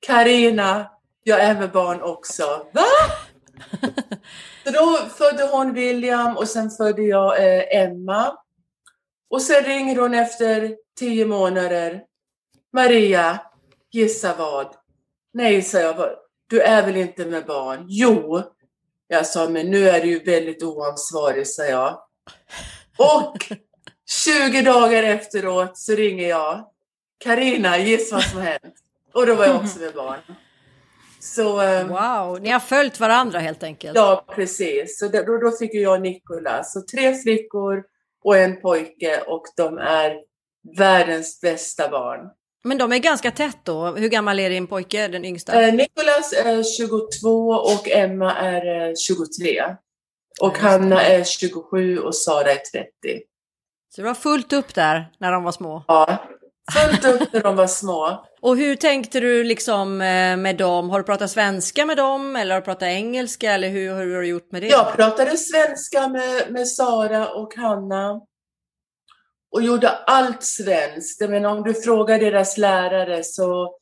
[0.07, 0.91] Karina,
[1.23, 2.67] jag är med barn också.
[2.73, 2.85] Va?
[4.65, 8.37] Så då födde hon William och sen födde jag eh, Emma.
[9.31, 12.03] Och sen ringer hon efter tio månader.
[12.73, 13.41] Maria,
[13.93, 14.75] gissa vad?
[15.33, 16.11] Nej, sa jag.
[16.51, 17.85] Du är väl inte med barn?
[17.89, 18.43] Jo.
[19.07, 21.99] Jag sa, men nu är du ju väldigt oansvarig, sa jag.
[22.99, 23.53] Och
[24.11, 26.65] 20 dagar efteråt så ringer jag.
[27.25, 28.75] Karina, gissa vad som hänt?
[29.15, 30.19] Och då var jag också med barn.
[31.21, 31.61] Så...
[31.61, 33.97] ehm, Wow, ni har följt varandra helt enkelt.
[33.97, 34.99] Ja, precis.
[34.99, 36.65] Så då, då fick jag Nikola.
[36.65, 37.83] Så tre flickor
[38.25, 40.17] och en pojke och de är
[40.79, 42.21] världens bästa barn.
[42.65, 43.87] Men de är ganska tätt då.
[43.87, 45.63] Hur gammal är din pojke, den yngsta?
[45.63, 49.63] Eh, Nikolas är 22 och Emma är eh, 23.
[50.41, 50.69] Och just det.
[50.69, 52.89] Hanna är 27 och Sara är 30.
[53.95, 55.85] Så det var fullt upp där när de var små.
[55.89, 56.19] Ja,
[56.73, 58.25] fullt upp när de var små.
[58.41, 60.91] Och hur tänkte du liksom eh, med dem?
[60.91, 64.23] Har du pratat svenska med dem eller har du pratat engelska eller hur, hur har
[64.23, 64.69] du gjort med det?
[64.69, 68.21] Jag pratade svenska med, med Sara och Hanna.
[69.53, 71.21] Och gjorde allt svenskt.
[71.21, 73.77] Menar, om du frågar deras lärare så...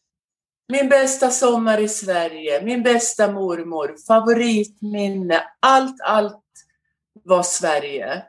[0.73, 5.43] Min bästa sommar i Sverige, min bästa mormor, favoritminne.
[5.61, 6.43] Allt, allt
[7.25, 8.23] var Sverige.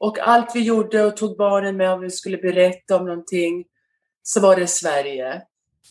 [0.00, 3.64] Och allt vi gjorde och tog barnen med om vi skulle berätta om någonting
[4.22, 5.42] så var det Sverige.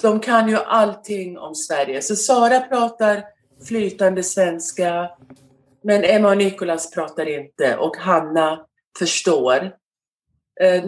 [0.01, 2.01] De kan ju allting om Sverige.
[2.01, 3.23] Så Sara pratar
[3.67, 5.11] flytande svenska.
[5.83, 8.65] Men Emma och Nikolas pratar inte och Hanna
[8.99, 9.63] förstår.
[10.61, 10.83] Eh,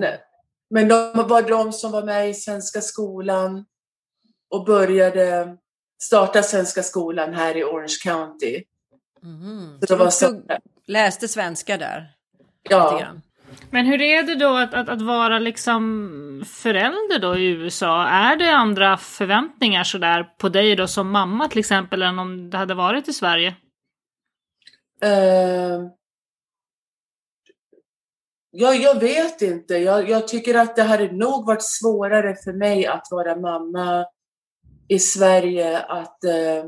[0.70, 3.66] Men de var de som var med i Svenska skolan
[4.50, 5.58] och började
[6.02, 8.64] starta Svenska skolan här i Orange County.
[9.24, 9.80] Mm.
[9.80, 10.42] Så det var så,
[10.88, 12.16] läste svenska där?
[12.64, 13.00] Lite ja.
[13.00, 13.22] grann.
[13.70, 18.08] Men hur är det då att, att, att vara liksom förälder då i USA?
[18.08, 22.58] Är det andra förväntningar sådär på dig då som mamma till exempel än om det
[22.58, 23.56] hade varit i Sverige?
[25.04, 25.82] Eh,
[28.52, 29.78] ja, jag vet inte.
[29.78, 34.06] Jag, jag tycker att det hade nog varit svårare för mig att vara mamma
[34.88, 36.66] i Sverige, att, eh,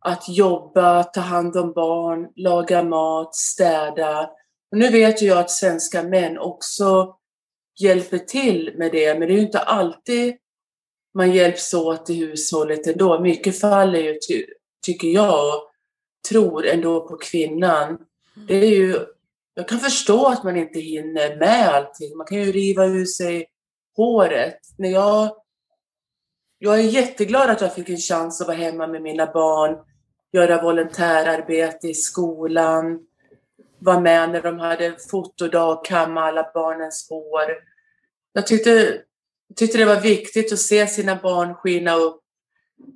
[0.00, 4.30] att jobba, ta hand om barn, laga mat, städa.
[4.72, 7.16] Och nu vet ju jag att svenska män också
[7.80, 10.36] hjälper till med det, men det är ju inte alltid
[11.14, 13.20] man hjälps åt i hushållet ändå.
[13.20, 14.46] Mycket faller ju, ty,
[14.86, 15.62] tycker jag,
[16.28, 17.98] tror ändå på kvinnan.
[18.48, 18.98] Det är ju,
[19.54, 22.16] jag kan förstå att man inte hinner med allting.
[22.16, 23.46] Man kan ju riva ur sig
[23.96, 24.58] håret.
[24.78, 25.36] När jag,
[26.58, 29.76] jag är jätteglad att jag fick en chans att vara hemma med mina barn,
[30.32, 33.06] göra volontärarbete i skolan,
[33.84, 37.58] var med när de hade fotodag, kamma alla barnens hår.
[38.32, 39.02] Jag tyckte,
[39.56, 42.20] tyckte det var viktigt att se sina barn skina upp.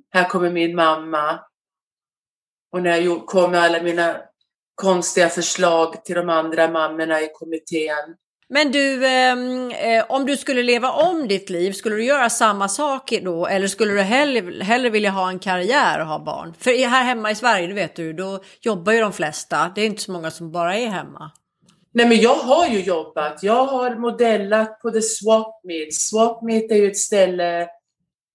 [0.09, 1.39] Här kommer min mamma.
[2.71, 4.21] Och när jag kom med alla mina
[4.75, 8.15] konstiga förslag till de andra mammorna i kommittén.
[8.49, 12.67] Men du, ehm, eh, om du skulle leva om ditt liv, skulle du göra samma
[12.67, 13.47] sak då?
[13.47, 16.53] Eller skulle du hellre, hellre vilja ha en karriär och ha barn?
[16.59, 19.71] För här hemma i Sverige, det vet du, då jobbar ju de flesta.
[19.75, 21.31] Det är inte så många som bara är hemma.
[21.91, 23.43] Nej men jag har ju jobbat.
[23.43, 25.93] Jag har modellat på The Swap Meet.
[25.93, 27.67] Swap Meet är ju ett ställe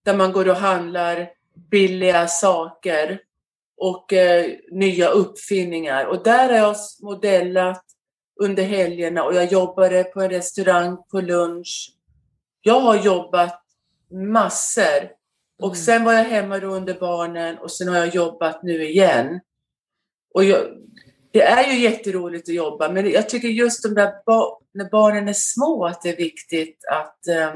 [0.05, 1.29] där man går och handlar
[1.71, 3.21] billiga saker
[3.77, 6.05] och eh, nya uppfinningar.
[6.05, 7.85] Och där har jag modellat
[8.45, 11.93] under helgerna och jag jobbade på en restaurang på lunch.
[12.63, 13.63] Jag har jobbat
[14.11, 15.11] massor.
[15.59, 15.77] Och Mm.
[15.77, 19.41] sen var jag hemma då under barnen och sen har jag jobbat nu igen.
[20.35, 20.61] Och jag,
[21.33, 25.29] det är ju jätteroligt att jobba, men jag tycker just de där ba- när barnen
[25.29, 27.55] är små att det är viktigt att, eh,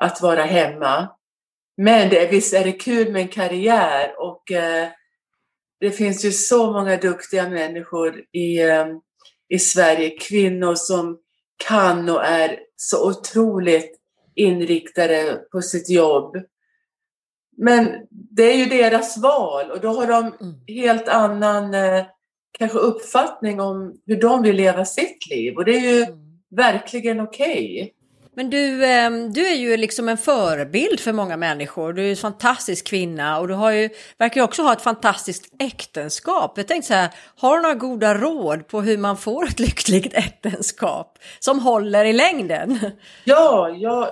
[0.00, 1.08] att vara hemma.
[1.76, 4.88] Men det, är- visst är det kul med en karriär och eh,
[5.80, 8.86] det finns ju så många duktiga människor i, eh,
[9.54, 11.18] i Sverige, kvinnor som
[11.68, 13.98] kan och är så otroligt
[14.34, 16.36] inriktade på sitt jobb.
[17.56, 20.54] Men det är ju deras val och då har de Mm.
[20.68, 22.04] helt annan eh,
[22.58, 26.18] kanske uppfattning om hur de vill leva sitt liv och det är ju Mm.
[26.50, 27.92] verkligen okej.
[28.34, 31.92] Men du, ehm, du är ju liksom en förebild för många människor.
[31.92, 35.54] Du är en fantastisk kvinna och du har ju, verkar ju också ha ett fantastiskt
[35.58, 36.52] äktenskap.
[36.56, 40.14] Jag tänkte så här, har du några goda råd på hur man får ett lyckligt
[40.14, 42.78] äktenskap som håller i längden?
[43.24, 44.08] Ja, jag,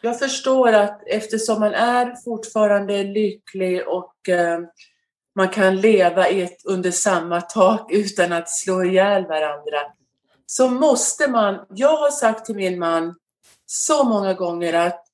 [0.00, 4.60] jag förstår att eftersom man är fortfarande lycklig och eh,
[5.36, 9.78] man kan leva ett, under samma tak utan att slå ihjäl varandra
[10.46, 13.14] så måste man, jag har sagt till min man
[13.74, 15.04] så många gånger att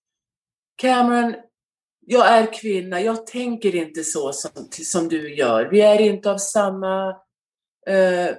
[0.77, 1.35] Cameron,
[2.07, 5.69] jag är kvinna, jag tänker inte så som, som du gör.
[5.71, 7.11] Vi är inte av samma...
[7.87, 8.31] Eh,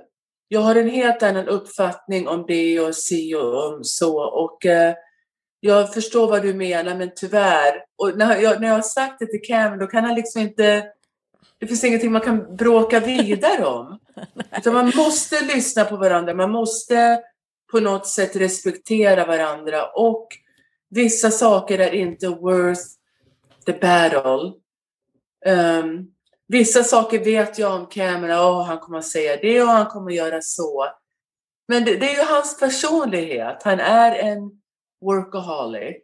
[0.47, 4.19] jag har en helt annan uppfattning om det och si och om så.
[4.19, 4.93] Och eh,
[5.59, 7.83] jag förstår vad du menar, men tyvärr.
[7.97, 10.87] Och när jag, när jag har sagt det till Cameron, då kan han liksom inte...
[11.57, 13.99] Det finns ingenting man kan bråka vidare om.
[14.57, 17.23] Utan man måste lyssna på varandra, man måste
[17.71, 19.85] på något sätt respektera varandra.
[19.85, 20.27] Och
[20.89, 22.81] vissa saker är inte worth
[23.65, 24.53] the battle.
[25.45, 26.11] Um,
[26.47, 30.11] vissa saker vet jag om Cameron, oh, han kommer att säga det och han kommer
[30.11, 30.87] att göra så.
[31.67, 33.63] Men det, det är ju hans personlighet.
[33.63, 34.51] Han är en
[35.01, 36.03] workaholic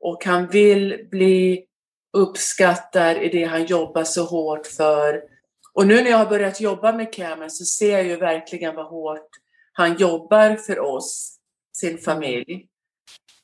[0.00, 1.64] och han vill bli
[2.12, 5.22] uppskattad i det han jobbar så hårt för.
[5.74, 8.86] Och nu när jag har börjat jobba med Cameron så ser jag ju verkligen vad
[8.86, 9.28] hårt
[9.76, 11.38] han jobbar för oss,
[11.72, 12.66] sin familj.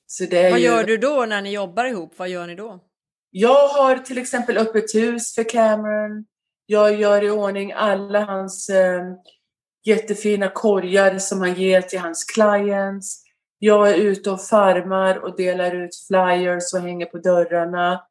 [0.06, 0.66] Så det är Vad ju...
[0.66, 2.14] gör du då när ni jobbar ihop?
[2.16, 2.84] Vad gör ni då?
[3.30, 6.24] Jag har till exempel öppet hus för Cameron.
[6.66, 9.02] Jag gör i ordning alla hans eh,
[9.84, 13.22] jättefina korgar som han ger till hans clients.
[13.58, 18.06] Jag är ute och farmar och delar ut flyers och hänger på dörrarna.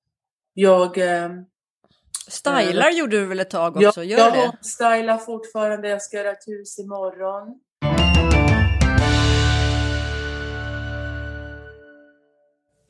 [0.53, 1.29] Jag, eh,
[2.27, 4.03] Stylar gjorde du väl ett tag jag, också?
[4.03, 4.57] Gör jag det?
[4.61, 5.89] stylar fortfarande.
[5.89, 7.59] Jag ska göra ett hus imorgon.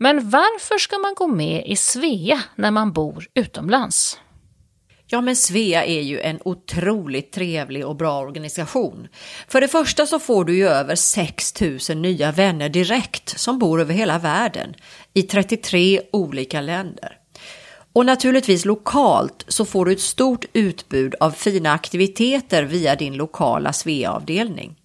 [0.03, 4.19] Men varför ska man gå med i Svea när man bor utomlands?
[5.07, 9.07] Ja, men Svea är ju en otroligt trevlig och bra organisation.
[9.47, 13.81] För det första så får du ju över 6 000 nya vänner direkt som bor
[13.81, 14.73] över hela världen
[15.13, 17.17] i 33 olika länder.
[17.93, 23.73] Och naturligtvis lokalt så får du ett stort utbud av fina aktiviteter via din lokala
[23.73, 24.81] Svea-avdelning.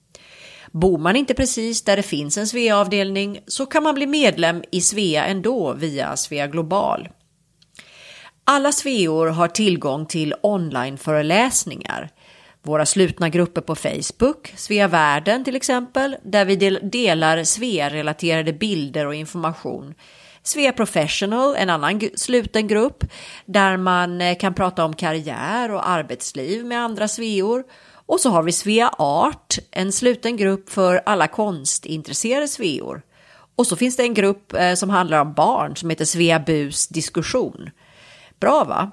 [0.81, 4.81] Bor man inte precis där det finns en Svea-avdelning så kan man bli medlem i
[4.81, 7.09] Svea ändå via Svea Global.
[8.45, 12.11] Alla Sveor har tillgång till onlineföreläsningar.
[12.63, 19.15] Våra slutna grupper på Facebook, Svea Världen till exempel, där vi delar Svea-relaterade bilder och
[19.15, 19.95] information.
[20.43, 23.05] Svea Professional, en annan sluten grupp,
[23.47, 27.65] där man eh, kan prata om karriär och arbetsliv med andra Sveor.
[28.07, 33.03] Och så har vi Svea Art, en sluten grupp för alla konstintresserade Sveor.
[33.57, 36.89] Och så finns det en grupp eh, som handlar om barn som heter Svea Bus
[36.89, 37.71] diskussion.
[38.41, 38.91] Bra va?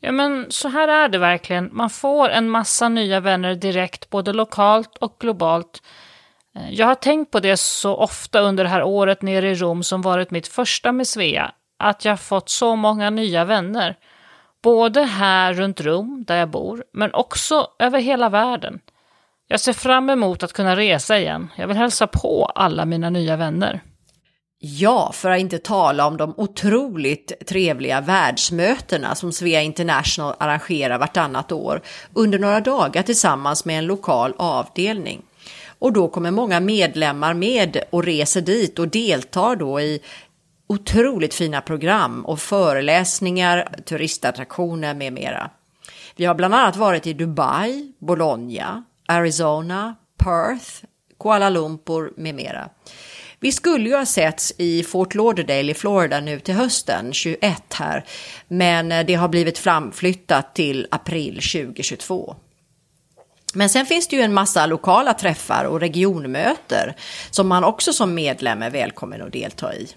[0.00, 1.70] Ja men så här är det verkligen.
[1.72, 5.82] Man får en massa nya vänner direkt, både lokalt och globalt.
[6.56, 9.82] Eh, jag har tänkt på det så ofta under det här året nere i Rom
[9.82, 13.96] som varit mitt första med Svea, att jag fått så många nya vänner.
[14.66, 18.80] Både här runt Rom, där jag bor, men också över hela världen.
[19.48, 21.48] Jag ser fram emot att kunna resa igen.
[21.56, 23.80] Jag vill hälsa på alla mina nya vänner.
[24.58, 31.52] Ja, för att inte tala om de otroligt trevliga världsmötena som Svea International arrangerar vartannat
[31.52, 31.82] år
[32.14, 35.22] under några dagar tillsammans med en lokal avdelning.
[35.78, 40.00] Och då kommer många medlemmar med och reser dit och deltar då i
[40.66, 45.50] otroligt fina program och föreläsningar, turistattraktioner med mera.
[46.16, 50.84] Vi har bland annat varit i Dubai, Bologna, Arizona, Perth,
[51.20, 52.68] Kuala Lumpur med mera.
[53.40, 58.04] Vi skulle ju ha setts i Fort Lauderdale i Florida nu till hösten 21 här,
[58.48, 62.36] men eh, det har blivit framflyttat till april 2022.
[63.54, 66.96] Men sen finns det ju en massa lokala träffar och regionmöter
[67.30, 69.88] som man också som medlem är välkommen att delta i.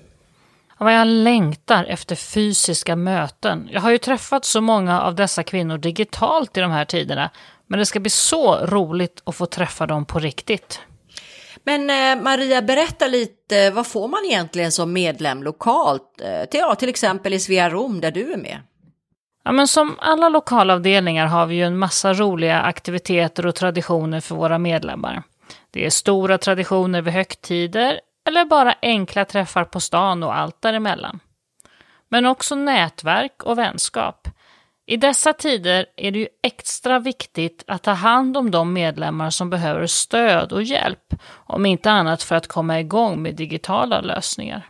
[0.79, 3.69] Vad jag längtar efter fysiska möten.
[3.71, 7.29] Jag har ju träffat så många av dessa kvinnor digitalt i de här tiderna,
[7.67, 10.81] men det ska bli så roligt att få träffa dem på riktigt.
[11.63, 16.21] Men eh, Maria, berätta lite, vad får man egentligen som medlem lokalt?
[16.21, 18.59] Eh, till, ja, till exempel i Svea Rom där du är med.
[19.43, 24.35] Ja, men som alla lokalavdelningar har vi ju en massa roliga aktiviteter och traditioner för
[24.35, 25.23] våra medlemmar.
[25.71, 31.19] Det är stora traditioner vid högtider eller bara enkla träffar på stan och allt däremellan.
[32.09, 34.27] Men också nätverk och vänskap.
[34.85, 39.49] I dessa tider är det ju extra viktigt att ta hand om de medlemmar som
[39.49, 44.69] behöver stöd och hjälp, om inte annat för att komma igång med digitala lösningar.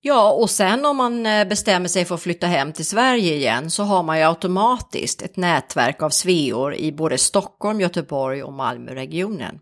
[0.00, 3.70] Ja, och sen om man eh, bestämmer sig för att flytta hem till Sverige igen
[3.70, 9.58] så har man ju automatiskt ett nätverk av sveor i både Stockholm, Göteborg och Malmöregionen.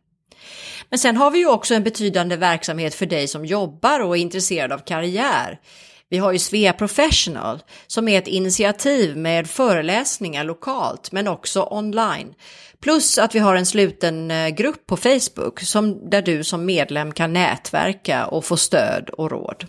[0.91, 4.21] Men sen har vi ju också en betydande verksamhet för dig som jobbar och är
[4.21, 5.61] intresserad av karriär.
[6.09, 12.35] Vi har ju Svea Professional som är ett initiativ med föreläsningar lokalt men också online.
[12.81, 17.13] Plus att vi har en sluten eh, grupp på Facebook som, där du som medlem
[17.13, 19.67] kan nätverka och få stöd och råd.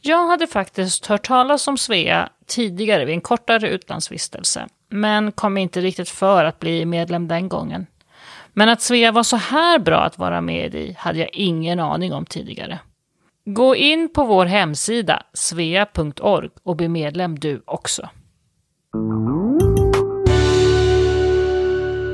[0.00, 5.80] Jag hade faktiskt hört talas om Svea tidigare vid en kortare utlandsvistelse, men kom inte
[5.80, 7.86] riktigt för att bli medlem den gången.
[8.58, 12.12] Men att Svea var så här bra att vara med i hade jag ingen aning
[12.12, 12.78] om tidigare.
[13.44, 18.08] Gå in på vår hemsida svea.org och bli medlem du också.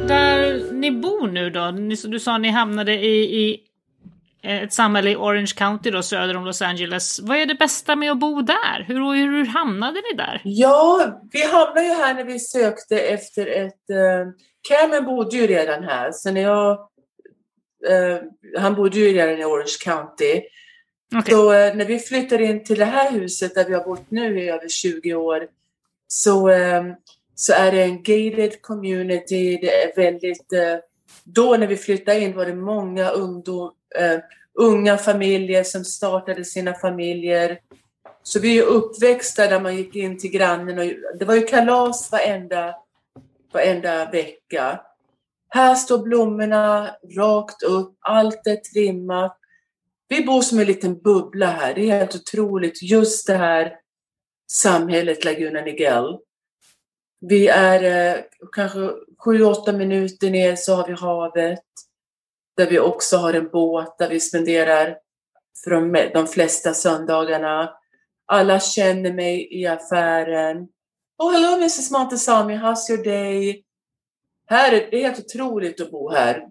[0.09, 1.71] Där ni bor nu då,
[2.09, 3.61] du sa att ni hamnade i, i
[4.43, 7.21] ett samhälle i Orange County då, söder om Los Angeles.
[7.23, 8.85] Vad är det bästa med att bo där?
[8.87, 10.41] Hur, hur, hur hamnade ni där?
[10.45, 13.91] Ja, vi hamnade ju här när vi sökte efter ett...
[13.91, 14.33] Uh,
[14.69, 16.89] Cameron bodde ju redan här, när jag...
[17.91, 18.21] Uh,
[18.59, 20.43] han bodde ju redan i Orange County.
[21.19, 21.35] Okay.
[21.35, 24.41] Så uh, när vi flyttade in till det här huset där vi har bott nu
[24.41, 25.47] i över 20 år
[26.09, 26.95] så, um,
[27.35, 29.59] så är det en gated community.
[29.63, 30.53] Det är väldigt...
[31.25, 34.21] då när vi flyttade in var det många ungdomar uh,
[34.55, 37.59] unga familjer som startade sina familjer.
[38.23, 42.13] Så vi är uppväxta där man gick in till grannen och det var ju kalas
[42.13, 42.75] varenda,
[43.55, 44.81] varenda vecka.
[45.49, 49.39] Här står blommorna rakt upp, allt är trimmat.
[50.09, 51.75] Vi bor som en liten bubbla här.
[51.75, 52.83] Det är helt otroligt.
[52.83, 53.77] Just det här
[54.51, 56.19] samhället Laguna Niguel.
[57.21, 58.23] Vi är eh,
[58.53, 58.91] kanske
[59.25, 61.63] sju, åtta minuter ner så har vi havet
[62.57, 64.99] där vi också har en båt där vi spenderar
[65.65, 67.73] för de, de flesta söndagarna.
[68.27, 70.69] Alla känner mig i affären.
[71.19, 73.63] Oh, hello Mrs Montesami, how's your day?
[74.47, 76.43] Här är, det är helt otroligt att bo här.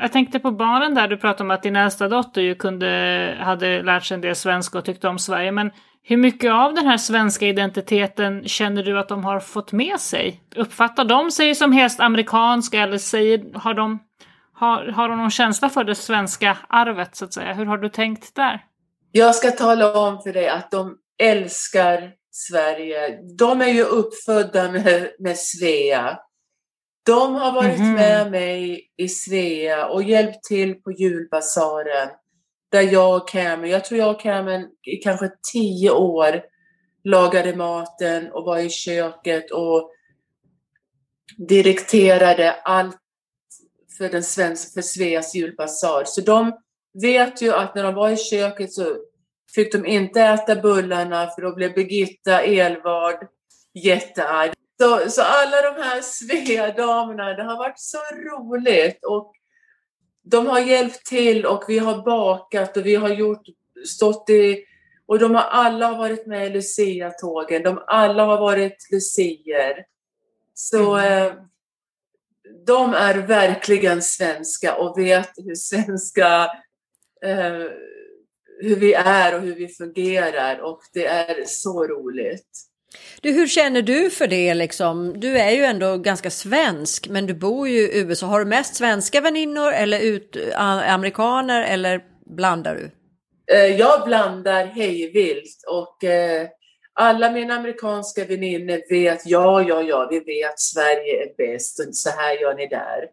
[0.00, 3.82] Jag tänkte på barnen där, du pratade om att din äldsta dotter ju kunde, hade
[3.82, 5.52] lärt sig en del svenska och tyckte om Sverige.
[5.52, 5.70] Men
[6.06, 10.40] Hur mycket av den här svenska identiteten känner du att de har fått med sig?
[10.56, 13.98] Uppfattar de sig som helt amerikanska eller säger, har, de,
[14.52, 17.52] har, har de någon känsla för det svenska arvet så att säga?
[17.52, 18.64] Hur har du tänkt där?
[19.12, 23.18] Jag ska tala om för dig att de älskar Sverige.
[23.38, 26.18] De är ju uppfödda med, med Svea.
[27.06, 27.94] De har varit mm -hmm.
[27.94, 32.08] med mig i Svea och hjälpt till på julbasaren.
[32.70, 36.42] Där jag och Cameron, jag tror jag och Cameron i kanske tio år
[37.04, 39.90] lagade maten och var i köket och
[41.48, 42.96] direkterade allt
[43.98, 46.04] för, den svenska, för Sveas julbasar.
[46.06, 46.52] Så de
[47.02, 48.96] vet ju att när de var i köket så
[49.54, 53.26] fick de inte äta bullarna för då blev Birgitta Elvard
[53.74, 54.52] jättearg.
[54.80, 59.32] Så, så alla de här Svea-damerna, det har varit så roligt och
[60.22, 63.46] de har hjälpt till och vi har bakat och vi har gjort,
[63.86, 64.64] stått i
[65.06, 67.62] och de har alla varit med i Lucia-tågen.
[67.62, 69.84] De alla har varit lucier.
[70.54, 71.26] Så mm.
[71.26, 71.34] eh,
[72.66, 76.44] de är verkligen svenska och vet hur svenska
[77.24, 77.64] eh,
[78.60, 82.48] hur vi är och hur vi fungerar och det är så roligt.
[83.20, 85.20] Du, hur känner du för det liksom?
[85.20, 88.26] Du är ju ändå ganska svensk, men du bor ju i USA.
[88.26, 92.90] Har du mest svenska väninnor eller ut, amerikaner eller blandar du?
[93.54, 96.48] Eh, jag blandar hejvilt och eh,
[96.92, 102.10] alla mina amerikanska väninnor vet, ja, ja, ja, vi vet Sverige är bäst och så
[102.10, 103.08] här gör ni där.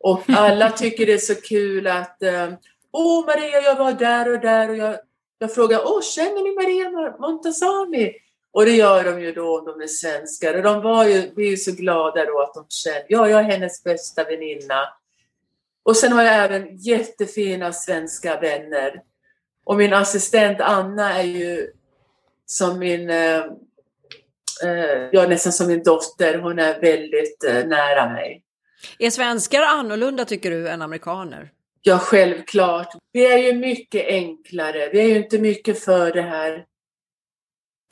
[0.00, 2.48] Och alla tycker det är så kul att eh,
[2.92, 4.96] Åh Maria, jag var där och där och jag,
[5.38, 8.12] jag frågade, åh känner ni Maria Montazami?
[8.52, 10.54] Och det gör de ju då om de är svenskar.
[10.54, 13.40] Och de var ju, vi är ju så glada då att de känner, ja jag
[13.40, 14.88] är hennes bästa väninna.
[15.82, 19.02] Och sen har jag även jättefina svenska vänner.
[19.64, 21.70] Och min assistent Anna är ju
[22.46, 23.38] som min, eh,
[24.64, 26.38] eh ja nästan som min dotter.
[26.38, 28.42] Hon är väldigt eh, nära mig.
[28.98, 31.50] Är svenskar annorlunda tycker du än amerikaner?
[31.82, 32.88] Ja, självklart.
[33.12, 34.88] Vi är ju mycket enklare.
[34.92, 36.66] Vi är ju inte mycket för det här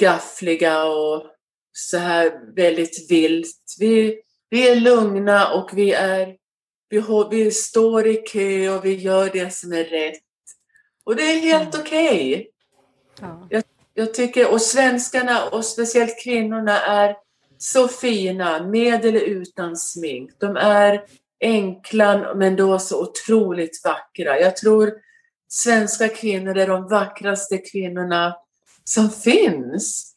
[0.00, 1.26] gaffliga och
[1.72, 3.76] så här väldigt vilt.
[3.80, 6.36] Vi, vi är lugna och vi är
[6.88, 10.22] vi, vi står i kö och vi gör det som är rätt.
[11.04, 11.86] Och det är helt mm.
[11.86, 12.34] okej.
[12.34, 12.46] Okay.
[13.20, 13.46] Ja.
[13.50, 13.64] Jag,
[13.94, 17.16] jag tycker, och svenskarna och speciellt kvinnorna är
[17.58, 20.30] så fina med eller utan smink.
[20.38, 21.04] De är
[21.40, 24.40] enkla men då så otroligt vackra.
[24.40, 24.92] Jag tror
[25.48, 28.36] svenska kvinnor är de vackraste kvinnorna
[28.84, 30.14] som finns.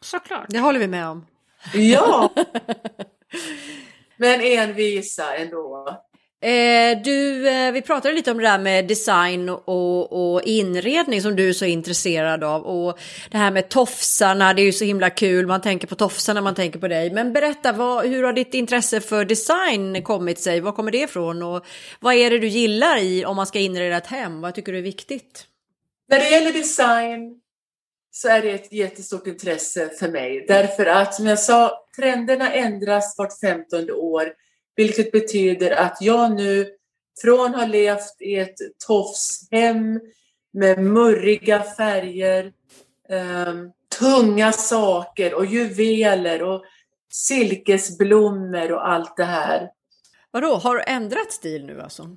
[0.00, 0.46] Såklart.
[0.48, 1.26] Det håller vi med om.
[1.74, 2.32] Ja!
[4.16, 5.98] Men envisa ändå.
[6.42, 11.36] Eh, du, eh, vi pratade lite om det där med design och, och, inredning som
[11.36, 12.62] du är så intresserad av.
[12.62, 12.98] Och
[13.30, 15.46] det här med tofsarna, det är ju så himla kul.
[15.46, 17.10] Man tänker på tofsarna när man tänker på dig.
[17.10, 20.60] Men berätta, vad, hur har ditt intresse för design kommit sig?
[20.60, 21.42] Var kommer det ifrån?
[21.42, 21.66] Och
[22.00, 24.40] vad är det du gillar i om man ska inreda ett hem?
[24.40, 25.46] Vad tycker du är viktigt?
[26.08, 27.40] När det gäller design
[28.10, 30.44] så är det ett jättestort intresse för mig.
[30.48, 34.32] Därför att som jag sa, trenderna ändras vart femtonde år.
[34.76, 36.70] Vilket betyder att jag nu
[37.22, 38.56] från att ha levt i ett
[38.86, 40.00] tofshem
[40.52, 42.52] med murriga färger,
[43.08, 43.54] eh,
[43.98, 46.64] tunga saker och juveler och
[47.12, 49.70] silkesblommor och allt det här.
[50.30, 52.16] Vadå, har du ändrat stil nu alltså?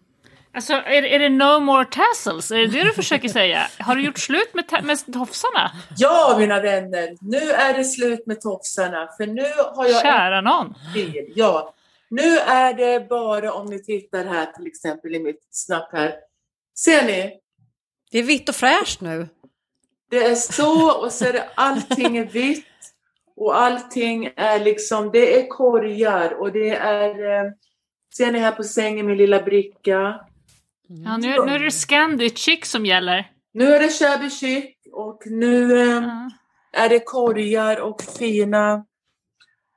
[0.53, 2.51] Alltså är, är det no more tassels?
[2.51, 3.67] Är det det du försöker säga?
[3.79, 5.71] Har du gjort slut med, med tofsarna?
[5.97, 7.15] Ja, mina vänner.
[7.21, 9.09] Nu är det slut med tofsarna.
[9.17, 9.45] För nu
[9.75, 10.01] har jag...
[10.01, 10.75] Kära någon.
[10.91, 11.33] Stil.
[11.35, 11.73] Ja,
[12.09, 16.15] nu är det bara om ni tittar här till exempel i mitt snapp här.
[16.77, 17.39] Ser ni?
[18.11, 19.27] Det är vitt och fräscht nu.
[20.09, 22.65] Det är så och så är det allting är vitt
[23.35, 27.51] och allting är liksom, det är korgar och det är, eh,
[28.17, 30.19] ser ni här på sängen min lilla bricka.
[30.87, 33.31] Ja, nu, nu är det Scandi Chic som gäller.
[33.53, 36.03] Nu är det shabby chic och nu eh,
[36.73, 38.85] är det korgar och fina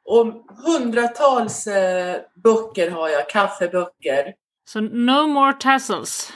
[0.09, 0.27] och
[0.65, 4.35] hundratals eh, böcker har jag, kaffeböcker.
[4.69, 6.33] Så no more tassels?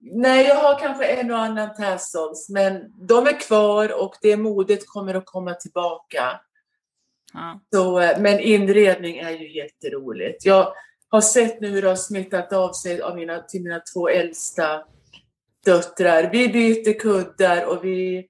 [0.00, 4.86] Nej, jag har kanske en och annan tassels, men de är kvar och det modet
[4.86, 6.40] kommer att komma tillbaka.
[7.32, 7.60] Ja.
[7.74, 10.44] Så, eh, men inredning är ju jätteroligt.
[10.44, 10.72] Jag
[11.08, 14.84] har sett nu hur det har smittat av sig av mina, till mina två äldsta
[15.64, 16.30] döttrar.
[16.32, 18.28] Vi byter kuddar och vi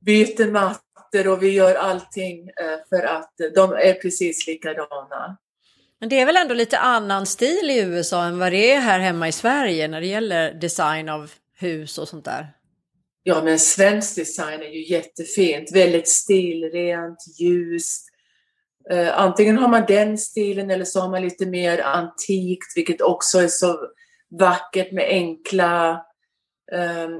[0.00, 5.36] byter matt mattor och vi gör allting eh, för att de är precis likadana.
[6.00, 8.98] Men det är väl ändå lite annan stil i USA än vad det är här
[8.98, 12.46] hemma i Sverige när det gäller design av hus och sånt där?
[13.22, 15.72] Ja, men svensk design är ju jättefint.
[15.72, 18.08] Väldigt stilrent, ljust.
[18.92, 23.38] Uh, antingen har man den stilen eller så har man lite mer antikt, vilket också
[23.38, 23.78] är så
[24.38, 26.02] vackert med enkla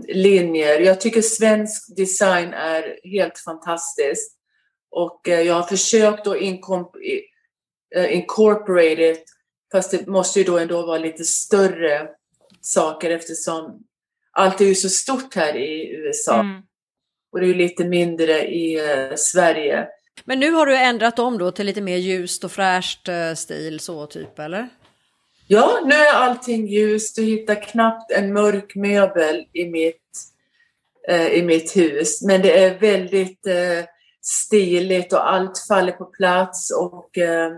[0.08, 0.80] linjer.
[0.80, 4.38] Jag tycker svensk design är helt fantastiskt.
[4.90, 6.36] Och uh, jag har försökt att
[8.10, 9.24] incorporate it,
[9.72, 12.08] fast det måste ju då ändå vara lite större
[12.60, 13.82] saker eftersom
[14.32, 16.40] allt är ju så stort här i USA.
[16.40, 16.62] Mm.
[17.32, 19.88] Och det är ju lite mindre i uh, Sverige.
[20.24, 24.06] Men nu har du ändrat om då till lite mer ljust och fräscht stil så
[24.06, 24.68] typ eller?
[25.46, 27.16] Ja, nu är allting ljust.
[27.16, 30.10] Du hittar knappt en mörk möbel i mitt,
[31.08, 32.22] eh, i mitt hus.
[32.22, 33.84] Men det är väldigt eh,
[34.22, 37.52] stiligt och allt faller på plats och eh,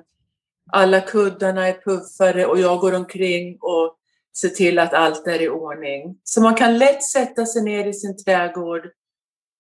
[0.73, 3.97] alla kuddarna är puffade och jag går omkring och
[4.37, 6.19] ser till att allt är i ordning.
[6.25, 8.91] Så man kan lätt sätta sig ner i sin trädgård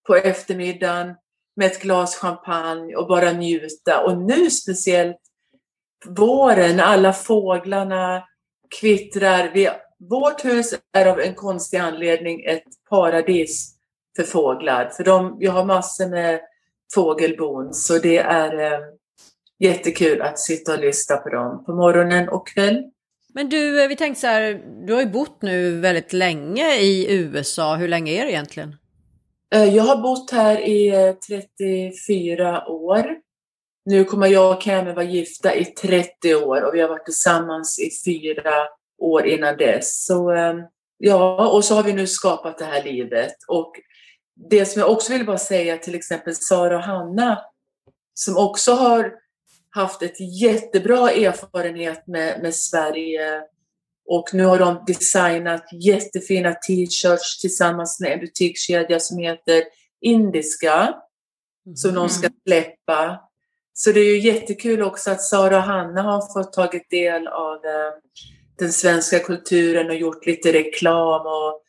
[0.06, 1.14] på eftermiddagen
[1.56, 4.04] med ett glas champagne och bara njuta.
[4.04, 5.20] Och nu speciellt
[6.06, 8.24] våren, alla fåglarna
[8.80, 9.50] kvittrar.
[9.54, 9.70] Vi,
[10.10, 13.74] vårt hus är av en konstig anledning ett paradis
[14.16, 14.90] för fåglar.
[14.96, 16.40] För de, jag har massor med
[16.94, 18.78] fågelbon så det är eh,
[19.58, 22.90] jättekul att sitta och lyssna på dem på morgonen och kväll.
[23.34, 27.06] Men du, eh, vi tänkte så här, du har ju bott nu väldigt länge i
[27.14, 27.74] USA.
[27.74, 28.76] Hur länge är det egentligen?
[29.54, 33.16] Eh, jag har bott här i 34 eh, år.
[33.84, 37.78] Nu kommer jag och Cameron vara gifta i 30 år och vi har varit tillsammans
[37.78, 38.52] i fyra
[38.98, 40.04] år innan dess.
[40.04, 40.62] Så ehm,
[40.98, 43.34] ja, och så har vi nu skapat det här livet.
[43.48, 43.72] Och
[44.50, 47.38] det som jag också vill bara säga till exempel Sara och Hanna
[48.14, 49.12] som också har
[49.70, 53.42] haft ett jättebra erfarenhet med, med Sverige
[54.06, 59.64] och nu har de designat jättefina t-shirts tillsammans med en butikskedja som heter
[60.00, 60.94] Indiska
[61.66, 61.76] mm.
[61.76, 63.20] som de ska släppa.
[63.76, 67.54] Så det är ju jättekul också att Sara och Hanna har fått tagit del av
[67.54, 67.92] eh,
[68.58, 71.60] den svenska kulturen och gjort lite reklam och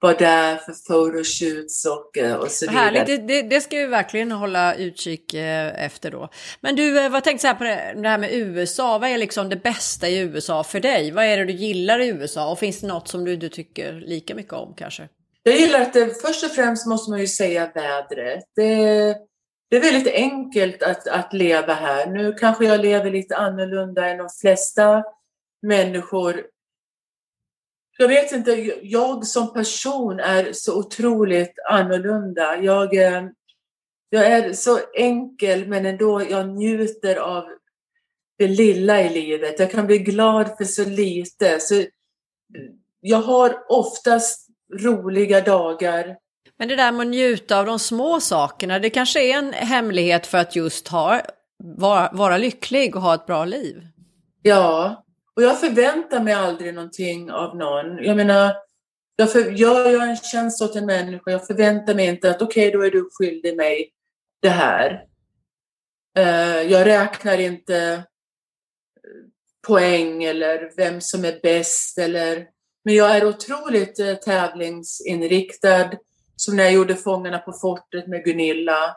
[0.00, 2.84] vara där för photoshoots och, eh, och så vidare.
[2.84, 6.28] Härligt, det, det, det, ska vi verkligen hålla utkik eh, efter då.
[6.60, 8.98] Men du, vad tänkte så här på det, det här med USA?
[8.98, 11.10] Vad är liksom det bästa i USA för dig?
[11.10, 12.50] Vad är det du gillar i USA?
[12.50, 15.08] Och finns det något som du, du tycker lika mycket om kanske?
[15.42, 18.44] Jag gillar att det, först och främst måste man ju säga vädret.
[18.56, 19.16] Det,
[19.74, 22.06] det är väldigt enkelt att, att leva här.
[22.06, 25.04] Nu kanske jag lever lite annorlunda än de flesta
[25.62, 26.44] människor
[27.98, 28.52] jag vet inte,
[28.82, 32.56] jag som person är så otroligt annorlunda.
[32.56, 33.24] Jag, eh,
[34.10, 37.44] jag är så enkel men ändå jag njuter av
[38.38, 39.58] det lilla i livet.
[39.58, 41.60] Jag kan bli glad för så lite.
[41.60, 41.84] Så
[43.00, 44.48] jag har oftast
[44.80, 46.16] roliga dagar.
[46.58, 50.26] Men det där med att njuta av de små sakerna, det kanske är en hemlighet
[50.26, 51.20] för att just ha,
[51.58, 53.86] vara, vara lycklig och ha ett bra liv?
[54.42, 55.04] Ja,
[55.36, 58.04] och jag förväntar mig aldrig någonting av någon.
[58.04, 58.54] Jag menar,
[59.16, 62.68] jag för, gör jag en tjänst åt en människa, jag förväntar mig inte att okej,
[62.68, 63.90] okay, då är du skyldig mig
[64.42, 65.04] det här.
[66.18, 68.00] Eh, jag räknar inte eh,
[69.66, 72.46] poäng eller vem som är bäst eller
[72.84, 75.90] men jag är otroligt eh, tävlingsinriktad.
[76.36, 78.96] Som när jag gjorde Fångarna på fortet med Gunilla.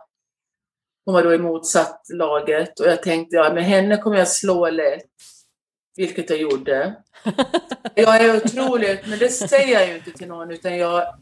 [1.05, 4.69] Hon var då i motsatt laget och jag tänkte ja, med henne kommer jag slå
[4.69, 5.03] lätt
[5.97, 6.95] vilket jag gjorde.
[7.95, 11.15] Jag är otroligt, men det säger jag ju inte till någon, utan jag,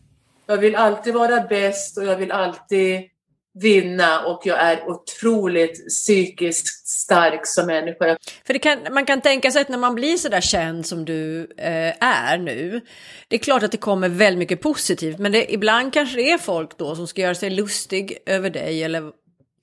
[0.45, 3.09] jag vill alltid vara bäst och jag vill alltid
[3.55, 8.17] vinna och jag är otroligt psykiskt stark som människa.
[8.47, 11.41] För kan, man kan tänka sig att när man blir så där känd som du
[11.57, 12.81] eh, är nu,
[13.27, 16.37] det är klart att det kommer väldigt mycket positivt, men det, ibland kanske det är
[16.37, 19.11] folk då som ska göra sig lustig över dig eller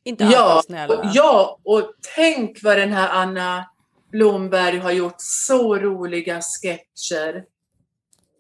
[0.04, 1.10] inte ja, snälla.
[1.14, 3.64] Ja, och tänk vad den här Anna
[4.12, 7.44] Blomberg har gjort så roliga sketcher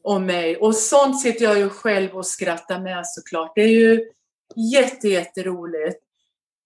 [0.04, 0.56] om mig.
[0.56, 3.52] Och sånt sitter jag ju själv och skrattar med såklart.
[3.54, 4.00] Det är ju
[4.56, 5.98] jätte, jätteroligt.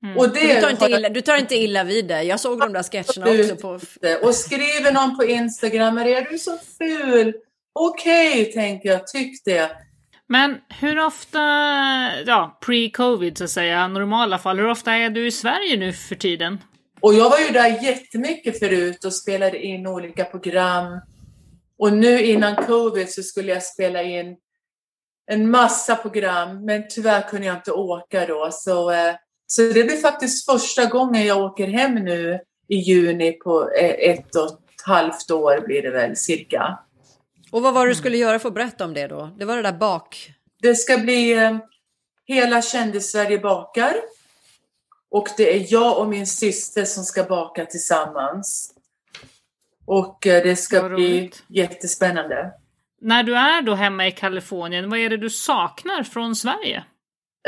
[0.04, 0.18] Mm.
[0.18, 2.26] Och det du, tar inte illa, du tar inte illa vid dig.
[2.26, 3.56] Jag såg de där sketcherna också.
[3.56, 3.80] På...
[4.26, 7.34] Och skriver någon på Instagram, är du så ful?
[7.72, 9.70] Okej, okay, tänker jag, tyck det.
[10.28, 11.38] Men hur ofta,
[12.26, 16.14] ja, pre-covid så att säga, normala fall, hur ofta är du i Sverige nu för
[16.14, 16.58] tiden?
[17.00, 21.00] Och jag var ju där jättemycket förut och spelade in olika program.
[21.78, 24.36] Och nu innan covid så skulle jag spela in
[25.26, 28.48] en massa program, men tyvärr kunde jag inte åka då.
[28.52, 29.14] Så, eh,
[29.46, 34.36] så det blir faktiskt första gången jag åker hem nu i juni på eh, ett
[34.36, 36.78] och ett halvt år blir det väl cirka.
[37.50, 39.30] Och vad var det du skulle göra för att berätta om det då?
[39.38, 40.32] Det var det där bak...
[40.62, 41.58] det ska bli eh,
[42.28, 43.94] Hela kändis-Sverige bakar.
[45.10, 48.74] Och det är jag och min syster som ska baka tillsammans.
[49.84, 52.52] Och det ska bli jättespännande.
[53.00, 56.84] När du är då hemma i Kalifornien, vad är det du saknar från Sverige?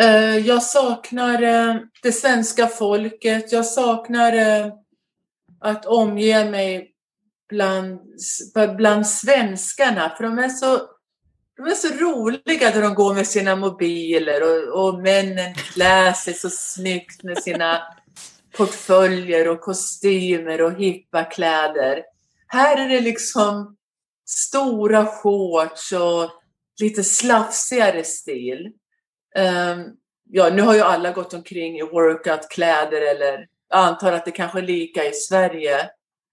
[0.00, 3.52] Eh, jag saknar eh, det svenska folket.
[3.52, 4.72] Jag saknar eh,
[5.60, 6.90] att omge mig
[7.48, 8.00] bland,
[8.76, 10.12] bland svenskarna.
[10.16, 10.80] För de är så,
[11.56, 16.34] de är så roliga när de går med sina mobiler och, och männen klär sig
[16.34, 17.82] så snyggt med sina
[18.56, 22.02] portföljer och kostymer och hippa kläder.
[22.46, 23.77] Här är det liksom
[24.28, 26.30] stora shorts och
[26.80, 28.72] lite slafsigare stil.
[29.36, 29.84] Ehm,
[30.30, 34.58] ja, nu har ju alla gått omkring i workout-kläder eller jag antar att det kanske
[34.58, 35.90] är lika i Sverige.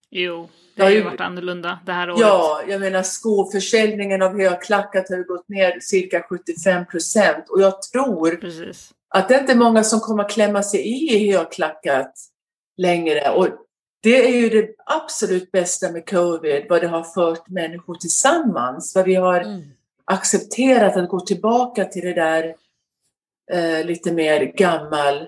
[0.10, 2.20] Jo, det har ju varit annorlunda det här året.
[2.20, 7.82] Ja, jag menar skoförsäljningen av högklackat har ju gått ner cirka 75 procent och jag
[7.82, 8.92] tror Precis.
[9.10, 12.14] att det är inte många som kommer att klämma sig i i högklackat
[12.78, 13.30] längre.
[13.30, 13.48] Och
[14.06, 18.96] det är ju det absolut bästa med covid, vad det har fört människor tillsammans.
[18.96, 19.62] Vad vi har Mm.
[20.06, 22.56] accepterat att gå tillbaka till det där
[23.52, 25.28] eh, lite mer gammal,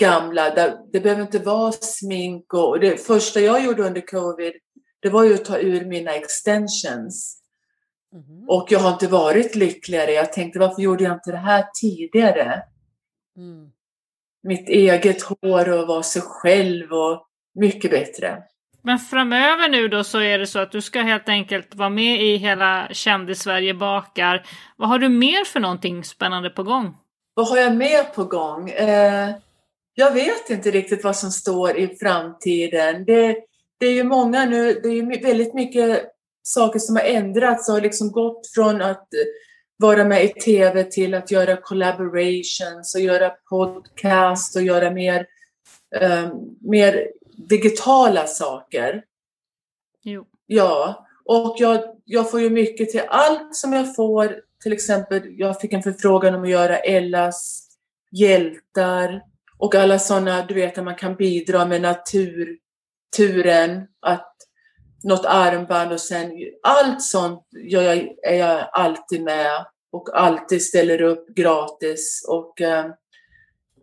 [0.00, 0.54] gamla.
[0.54, 4.52] Där, det behöver inte vara smink och, och det första jag gjorde under covid,
[5.00, 7.38] det var ju att ta ur mina extensions.
[8.12, 8.44] Mhm.
[8.48, 10.12] Och jag har inte varit lyckligare.
[10.12, 12.62] Jag tänkte varför gjorde jag inte det här tidigare?
[13.36, 13.70] Mm.
[14.42, 18.42] Mitt eget hår och vara sig själv och mycket bättre.
[18.82, 22.22] Men framöver nu då så är det så att du ska helt enkelt vara med
[22.22, 24.46] i hela Kändis-Sverige bakar.
[24.76, 26.96] Vad har du mer för någonting spännande på gång?
[27.34, 28.70] Vad har jag mer på gång?
[28.70, 29.30] Eh,
[29.94, 33.04] jag vet inte riktigt vad som står i framtiden.
[33.04, 33.36] Det,
[33.80, 36.02] det är ju många nu, det är ju väldigt mycket
[36.42, 39.08] saker som har ändrats och har liksom gått från att
[39.76, 45.26] vara med i tv till att göra collaborations och göra podcast och göra mer,
[46.00, 46.28] eh,
[46.60, 49.04] mer digitala saker.
[50.02, 50.26] Jo.
[50.46, 54.40] Ja, och jag, jag får ju mycket till allt som jag får.
[54.62, 57.68] Till exempel, jag fick en förfrågan om att göra Ellas
[58.10, 59.22] hjältar
[59.58, 62.58] och alla sådana, du vet, att man kan bidra med naturen,
[64.00, 64.32] att
[65.02, 71.02] något armband och sen allt sånt gör jag, är jag alltid med och alltid ställer
[71.02, 72.86] upp gratis och eh,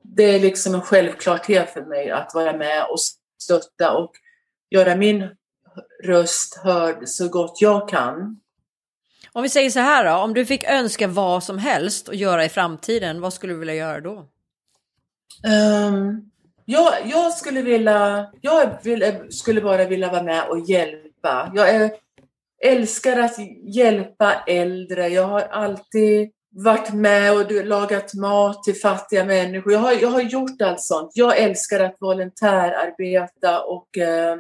[0.04, 3.00] det är liksom en självklarhet för mig att vara med och
[3.42, 4.12] stötta och
[4.70, 5.30] göra min
[6.04, 8.40] röst hörd så gott jag kan.
[9.32, 12.46] Om vi säger så här då, om du fick önska vad som helst att göra
[12.46, 14.30] i framtiden, vad skulle du vilja göra då?
[15.48, 16.32] Ehm,
[16.66, 21.52] jag, jag skulle vilja, jag vill, skulle bara vilja vara med och hjälpa.
[21.56, 21.92] Jag är,
[22.66, 23.36] älskar att
[23.76, 25.08] hjälpa äldre.
[25.08, 29.74] Jag har alltid varit med och lagat mat till fattiga människor.
[29.74, 31.12] Jag har, jag har gjort allt sånt.
[31.14, 34.38] Jag älskar att volontärarbeta och eh,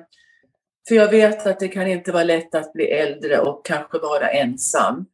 [0.87, 4.29] för jag vet att det kan inte vara lätt att bli äldre och kanske vara
[4.29, 5.05] ensam.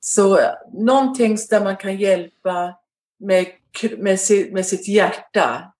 [0.00, 0.38] Så
[0.72, 2.74] någonting där man kan hjälpa
[3.18, 3.46] med,
[3.98, 5.72] med, si- med sitt hjärta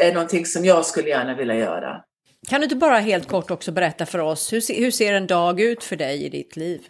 [0.00, 2.04] är någonting som jag skulle gärna vilja göra.
[2.48, 5.60] Kan du inte bara helt kort också berätta för oss, hur, hur ser en dag
[5.60, 6.86] ut för dig i ditt liv?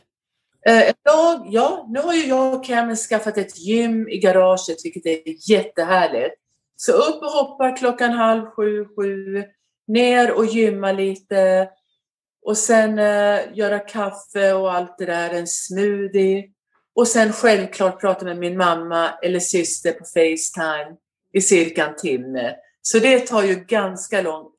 [0.66, 4.76] Eh, en dag, ja, nu har ju jag och Cameron skaffat ett gym i garaget,
[4.84, 6.34] vilket är jättehärligt.
[6.76, 9.44] Så upp och hoppa klockan halv sju, sju,
[9.86, 11.68] ner och gymma lite
[12.46, 16.44] och sen eh, göra kaffe och allt det där, en smoothie.
[16.94, 20.96] Och sen självklart prata med min mamma eller syster på Facetime
[21.32, 22.54] i cirka en timme.
[22.82, 24.50] Så det tar ju ganska lång,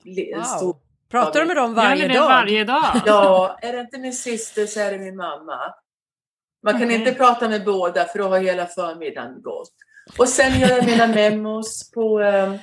[0.58, 0.82] stor Wow.
[1.10, 2.28] Pratar du med dem varje dag?
[2.28, 3.01] varje dag?
[3.06, 5.74] Ja, är det inte min syster så är det min mamma.
[6.66, 6.95] Man kan Okej.
[6.95, 9.74] inte prata med båda för då har hela förmiddagen gått.
[10.18, 12.55] Och sen gör jag mina memos på, eh,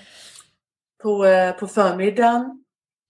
[1.02, 2.64] på, eh, på förmiddagen.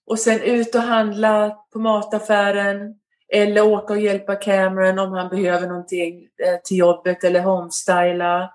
[0.07, 2.95] Och sen ut och handla på mataffären.
[3.28, 8.53] Eller åka och hjälpa Cameron om han behöver någonting eh, till jobbet eller homestyla.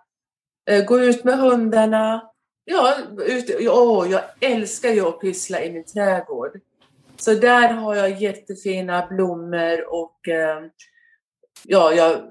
[0.70, 2.30] Eh, Gå ut med hundarna.
[2.66, 6.52] Ja, ut, åh, jag älskar ju att pyssla i min trädgård.
[7.18, 10.62] Så där har jag jättefina blommor och eh,
[11.64, 12.22] ja, jag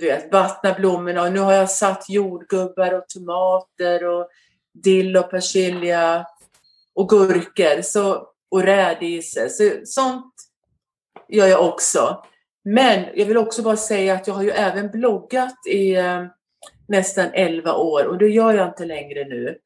[0.00, 4.28] vet, vattnar blommorna och nu har jag satt jordgubbar och tomater och
[4.74, 6.26] dill och persilja
[6.94, 9.48] och gurkor så, och rädisor.
[9.48, 10.34] Så, sånt
[11.28, 12.24] gör jag också.
[12.64, 16.24] Men jag vill också bara säga att jag har ju även bloggat i eh,
[16.88, 19.58] nästan 11 år och det gör jag inte längre nu.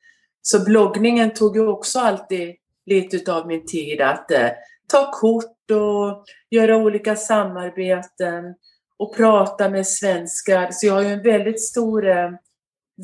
[0.43, 2.57] Så bloggningen tog ju också alltid
[2.87, 4.49] lite av min tid att eh,
[4.91, 8.55] ta kort och göra olika samarbeten
[8.99, 10.68] och prata med svenskar.
[10.72, 12.30] Så jag har ju en väldigt stor eh,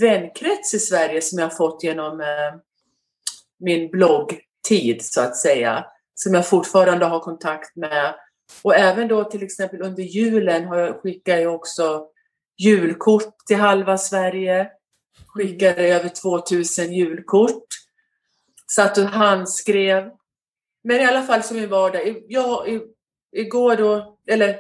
[0.01, 2.61] vänkrets i Sverige som jag har fått genom eh,
[3.59, 5.87] min bloggtid så att säga.
[6.15, 8.15] Som jag fortfarande har kontakt med.
[8.63, 12.07] Och även då till exempel under julen har jag, skickar jag också
[12.59, 14.71] julkort till halva Sverige.
[15.27, 17.67] Skickade över 2000 julkort.
[18.73, 20.11] Satt och handskrev.
[20.87, 22.23] Men i alla fall som min vardag.
[22.29, 22.81] Jag,
[23.33, 24.57] igår då, eller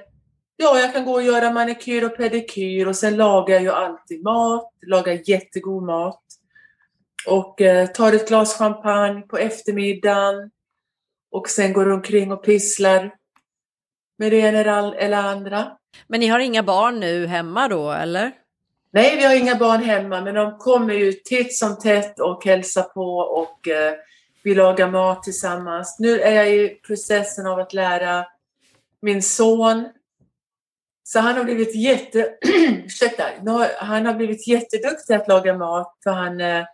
[0.57, 4.23] ja, jag kan gå och göra manikyr och pedikyr och sen lagar jag ju alltid
[4.23, 4.73] mat.
[4.87, 6.23] Lagar jättegod mat.
[7.27, 10.51] Och eh, tar ett glas champagne på eftermiddagen.
[11.31, 13.15] Och sen går omkring och pysslar
[14.19, 14.59] med det ena
[14.97, 15.77] eller andra.
[16.07, 18.33] Men ni har inga barn nu hemma då, eller?
[18.93, 22.83] Nej, vi har inga barn hemma, men de kommer ju titt som tätt och hälsar
[22.83, 23.95] på och eh,
[24.47, 25.97] vi lagar mat tillsammans.
[25.99, 28.27] Nu är jag i processen av att lära
[29.03, 29.89] min son.
[31.03, 32.35] Så han har blivit jätte...
[32.85, 33.25] ursäkta,
[33.79, 35.99] han har blivit jätteduktig att laga mat.
[36.05, 36.65] För han, eh,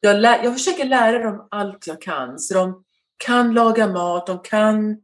[0.00, 0.40] jag, lä...
[0.44, 2.38] jag försöker lära dem allt jag kan.
[2.38, 2.84] Så de
[3.24, 4.96] kan laga mat, de kan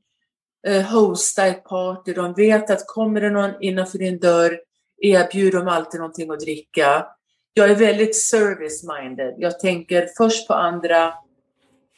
[0.67, 4.61] eh, hosta ett party, de vet att kommer det någon innanför din dörr
[5.03, 7.07] erbjuder de alltid någonting att dricka.
[7.55, 9.35] Jag är väldigt service-minded.
[9.39, 11.13] Jag tänker först på andra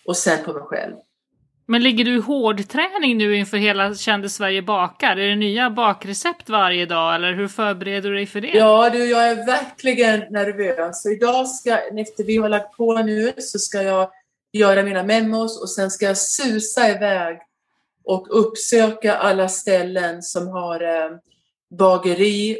[0.06, 0.94] och sen på mig själv.
[1.66, 5.16] Men ligger du i hårdträning nu inför hela Kände Sverige bakar?
[5.16, 8.48] Är det nya bakrecept varje dag eller hur förbereder du dig för det?
[8.48, 11.02] Ja du, jag är verkligen nervös.
[11.02, 14.10] Så idag ska, efter vi har lagt på nu, så ska jag
[14.52, 17.38] göra mina memos och sen ska jag susa iväg
[18.04, 21.10] och uppsöka alla ställen som har eh,
[21.78, 22.58] bageri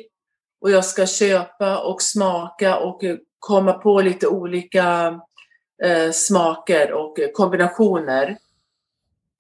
[0.61, 3.03] och jag ska köpa och smaka och
[3.39, 5.21] komma på lite olika
[5.83, 8.37] eh, smaker och kombinationer.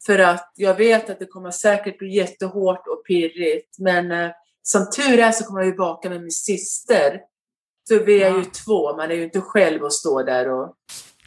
[0.06, 4.30] För att jag vet att det kommer säkert bli jättehårt och pirrigt men eh,
[4.62, 7.20] som tur är så kommer jag ju baka med min syster.
[7.88, 8.36] Så vi är ja.
[8.36, 10.74] ju två, man är ju inte själv och står där och...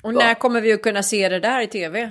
[0.04, 2.02] Och när kommer vi att kunna se det där i TV?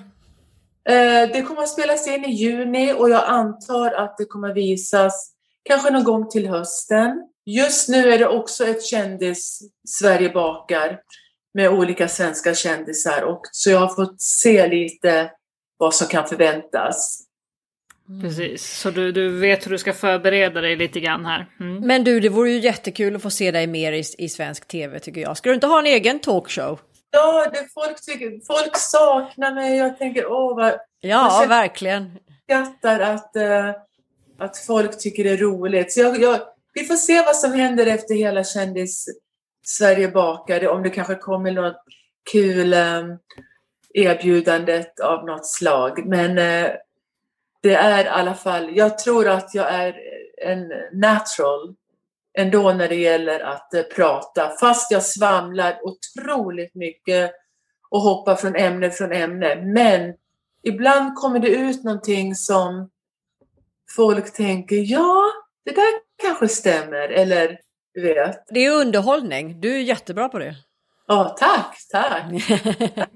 [0.89, 5.35] Eh, det kommer att spelas in i juni och jag antar att det kommer visas
[5.63, 7.29] kanske någon gång till hösten.
[7.47, 11.01] Just nu är det också ett kändis Sverige bakar
[11.55, 15.31] med olika svenska kändisar och så jag har fått se lite
[15.77, 17.21] vad som kan förväntas.
[18.09, 18.23] Mm.
[18.23, 21.47] Precis, så du, du vet hur du ska förbereda dig lite grann här.
[21.61, 21.87] Mm.
[21.87, 25.01] Men du, det vore ju jättekul att få se dig mer i, i svensk tv
[25.01, 25.37] tycker jag.
[25.37, 26.81] Ska du inte ha en egen talkshow?
[27.11, 29.77] Ja, det folk, tycker, folk saknar mig.
[29.77, 30.75] Jag tänker, åh vad...
[31.01, 32.19] Ja, verkligen.
[32.47, 33.81] Jag skrattar att, uh,
[34.39, 35.93] att folk tycker det är roligt.
[35.93, 36.41] Så jag, jag,
[36.75, 39.07] vi får se vad som händer efter hela kändis
[39.65, 40.69] Sverige bakade.
[40.69, 41.85] Om det kanske kommer något
[42.33, 43.19] kul ehm,
[43.95, 46.07] erbjudandet av något slag.
[46.07, 46.71] Men eh,
[47.63, 49.97] det är i alla fall, jag tror att jag är
[50.43, 51.75] en natural
[52.39, 54.51] ändå när det gäller att eh, prata.
[54.61, 57.33] Fast jag svamlar otroligt mycket
[57.91, 59.57] och hoppar från ämne från ämne.
[59.57, 60.15] Men
[60.63, 62.91] ibland kommer det ut någonting som
[63.97, 65.25] folk tänker, ja,
[65.65, 65.93] det där
[66.23, 67.61] kanske stämmer, eller
[67.95, 68.45] du vet.
[68.49, 70.55] Det är underhållning, du är jättebra på det.
[71.07, 72.23] Ja, tack, tack.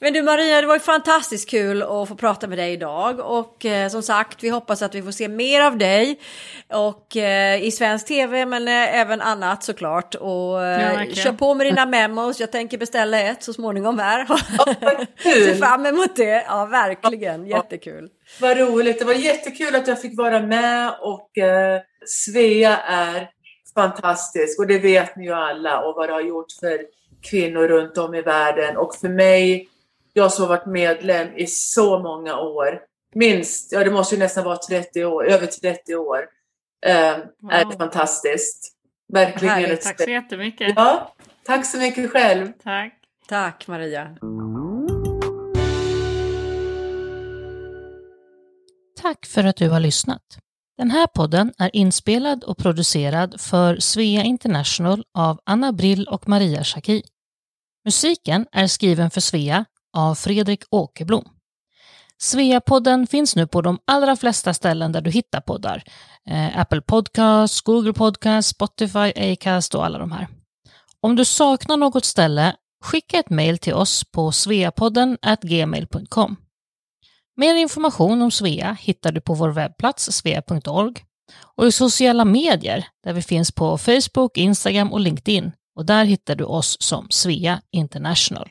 [0.00, 3.64] Men du Maria, det var ju fantastiskt kul att få prata med dig idag och
[3.64, 6.20] eh, som sagt, vi hoppas att vi får se mer av dig
[6.72, 10.14] och eh, i svensk tv, men eh, även annat såklart.
[10.14, 12.40] Och eh, ja, kör på med dina memos.
[12.40, 14.26] Jag tänker beställa ett så småningom här.
[14.28, 14.74] Ja,
[15.22, 16.44] Ser fram emot det.
[16.48, 17.46] Ja, verkligen.
[17.46, 18.08] Jättekul.
[18.40, 18.98] Vad roligt.
[18.98, 23.28] Det var jättekul att jag fick vara med och eh, Svea är
[23.80, 26.80] fantastisk och det vet ni ju alla och vad det har gjort för
[27.20, 28.76] kvinnor runt om i världen.
[28.76, 29.68] Och för mig,
[30.12, 32.80] jag som har varit medlem i så många år,
[33.14, 36.18] minst, ja det måste ju nästan vara 30 år, över 30 år,
[36.86, 37.52] eh, wow.
[37.52, 38.72] är fantastiskt.
[39.12, 39.54] Verkligen.
[39.54, 40.72] Härligt, tack så jättemycket.
[40.76, 41.14] Ja,
[41.44, 42.52] tack så mycket själv.
[42.62, 42.94] Tack.
[43.28, 44.16] Tack Maria.
[49.02, 50.22] Tack för att du har lyssnat.
[50.78, 56.64] Den här podden är inspelad och producerad för Svea International av Anna Brill och Maria
[56.64, 57.02] Schacki.
[57.84, 59.64] Musiken är skriven för Svea
[59.96, 61.24] av Fredrik Åkerblom.
[62.18, 65.84] Svea-podden finns nu på de allra flesta ställen där du hittar poddar.
[66.30, 70.28] Eh, Apple Podcasts, Google Podcasts, Spotify, Acast och alla de här.
[71.00, 76.36] Om du saknar något ställe, skicka ett mejl till oss på sveapodden gmail.com.
[77.40, 80.94] Mer information om Svea hittar du på vår webbplats svea.org
[81.56, 86.34] och i sociala medier där vi finns på Facebook, Instagram och LinkedIn och där hittar
[86.34, 88.48] du oss som Svea International.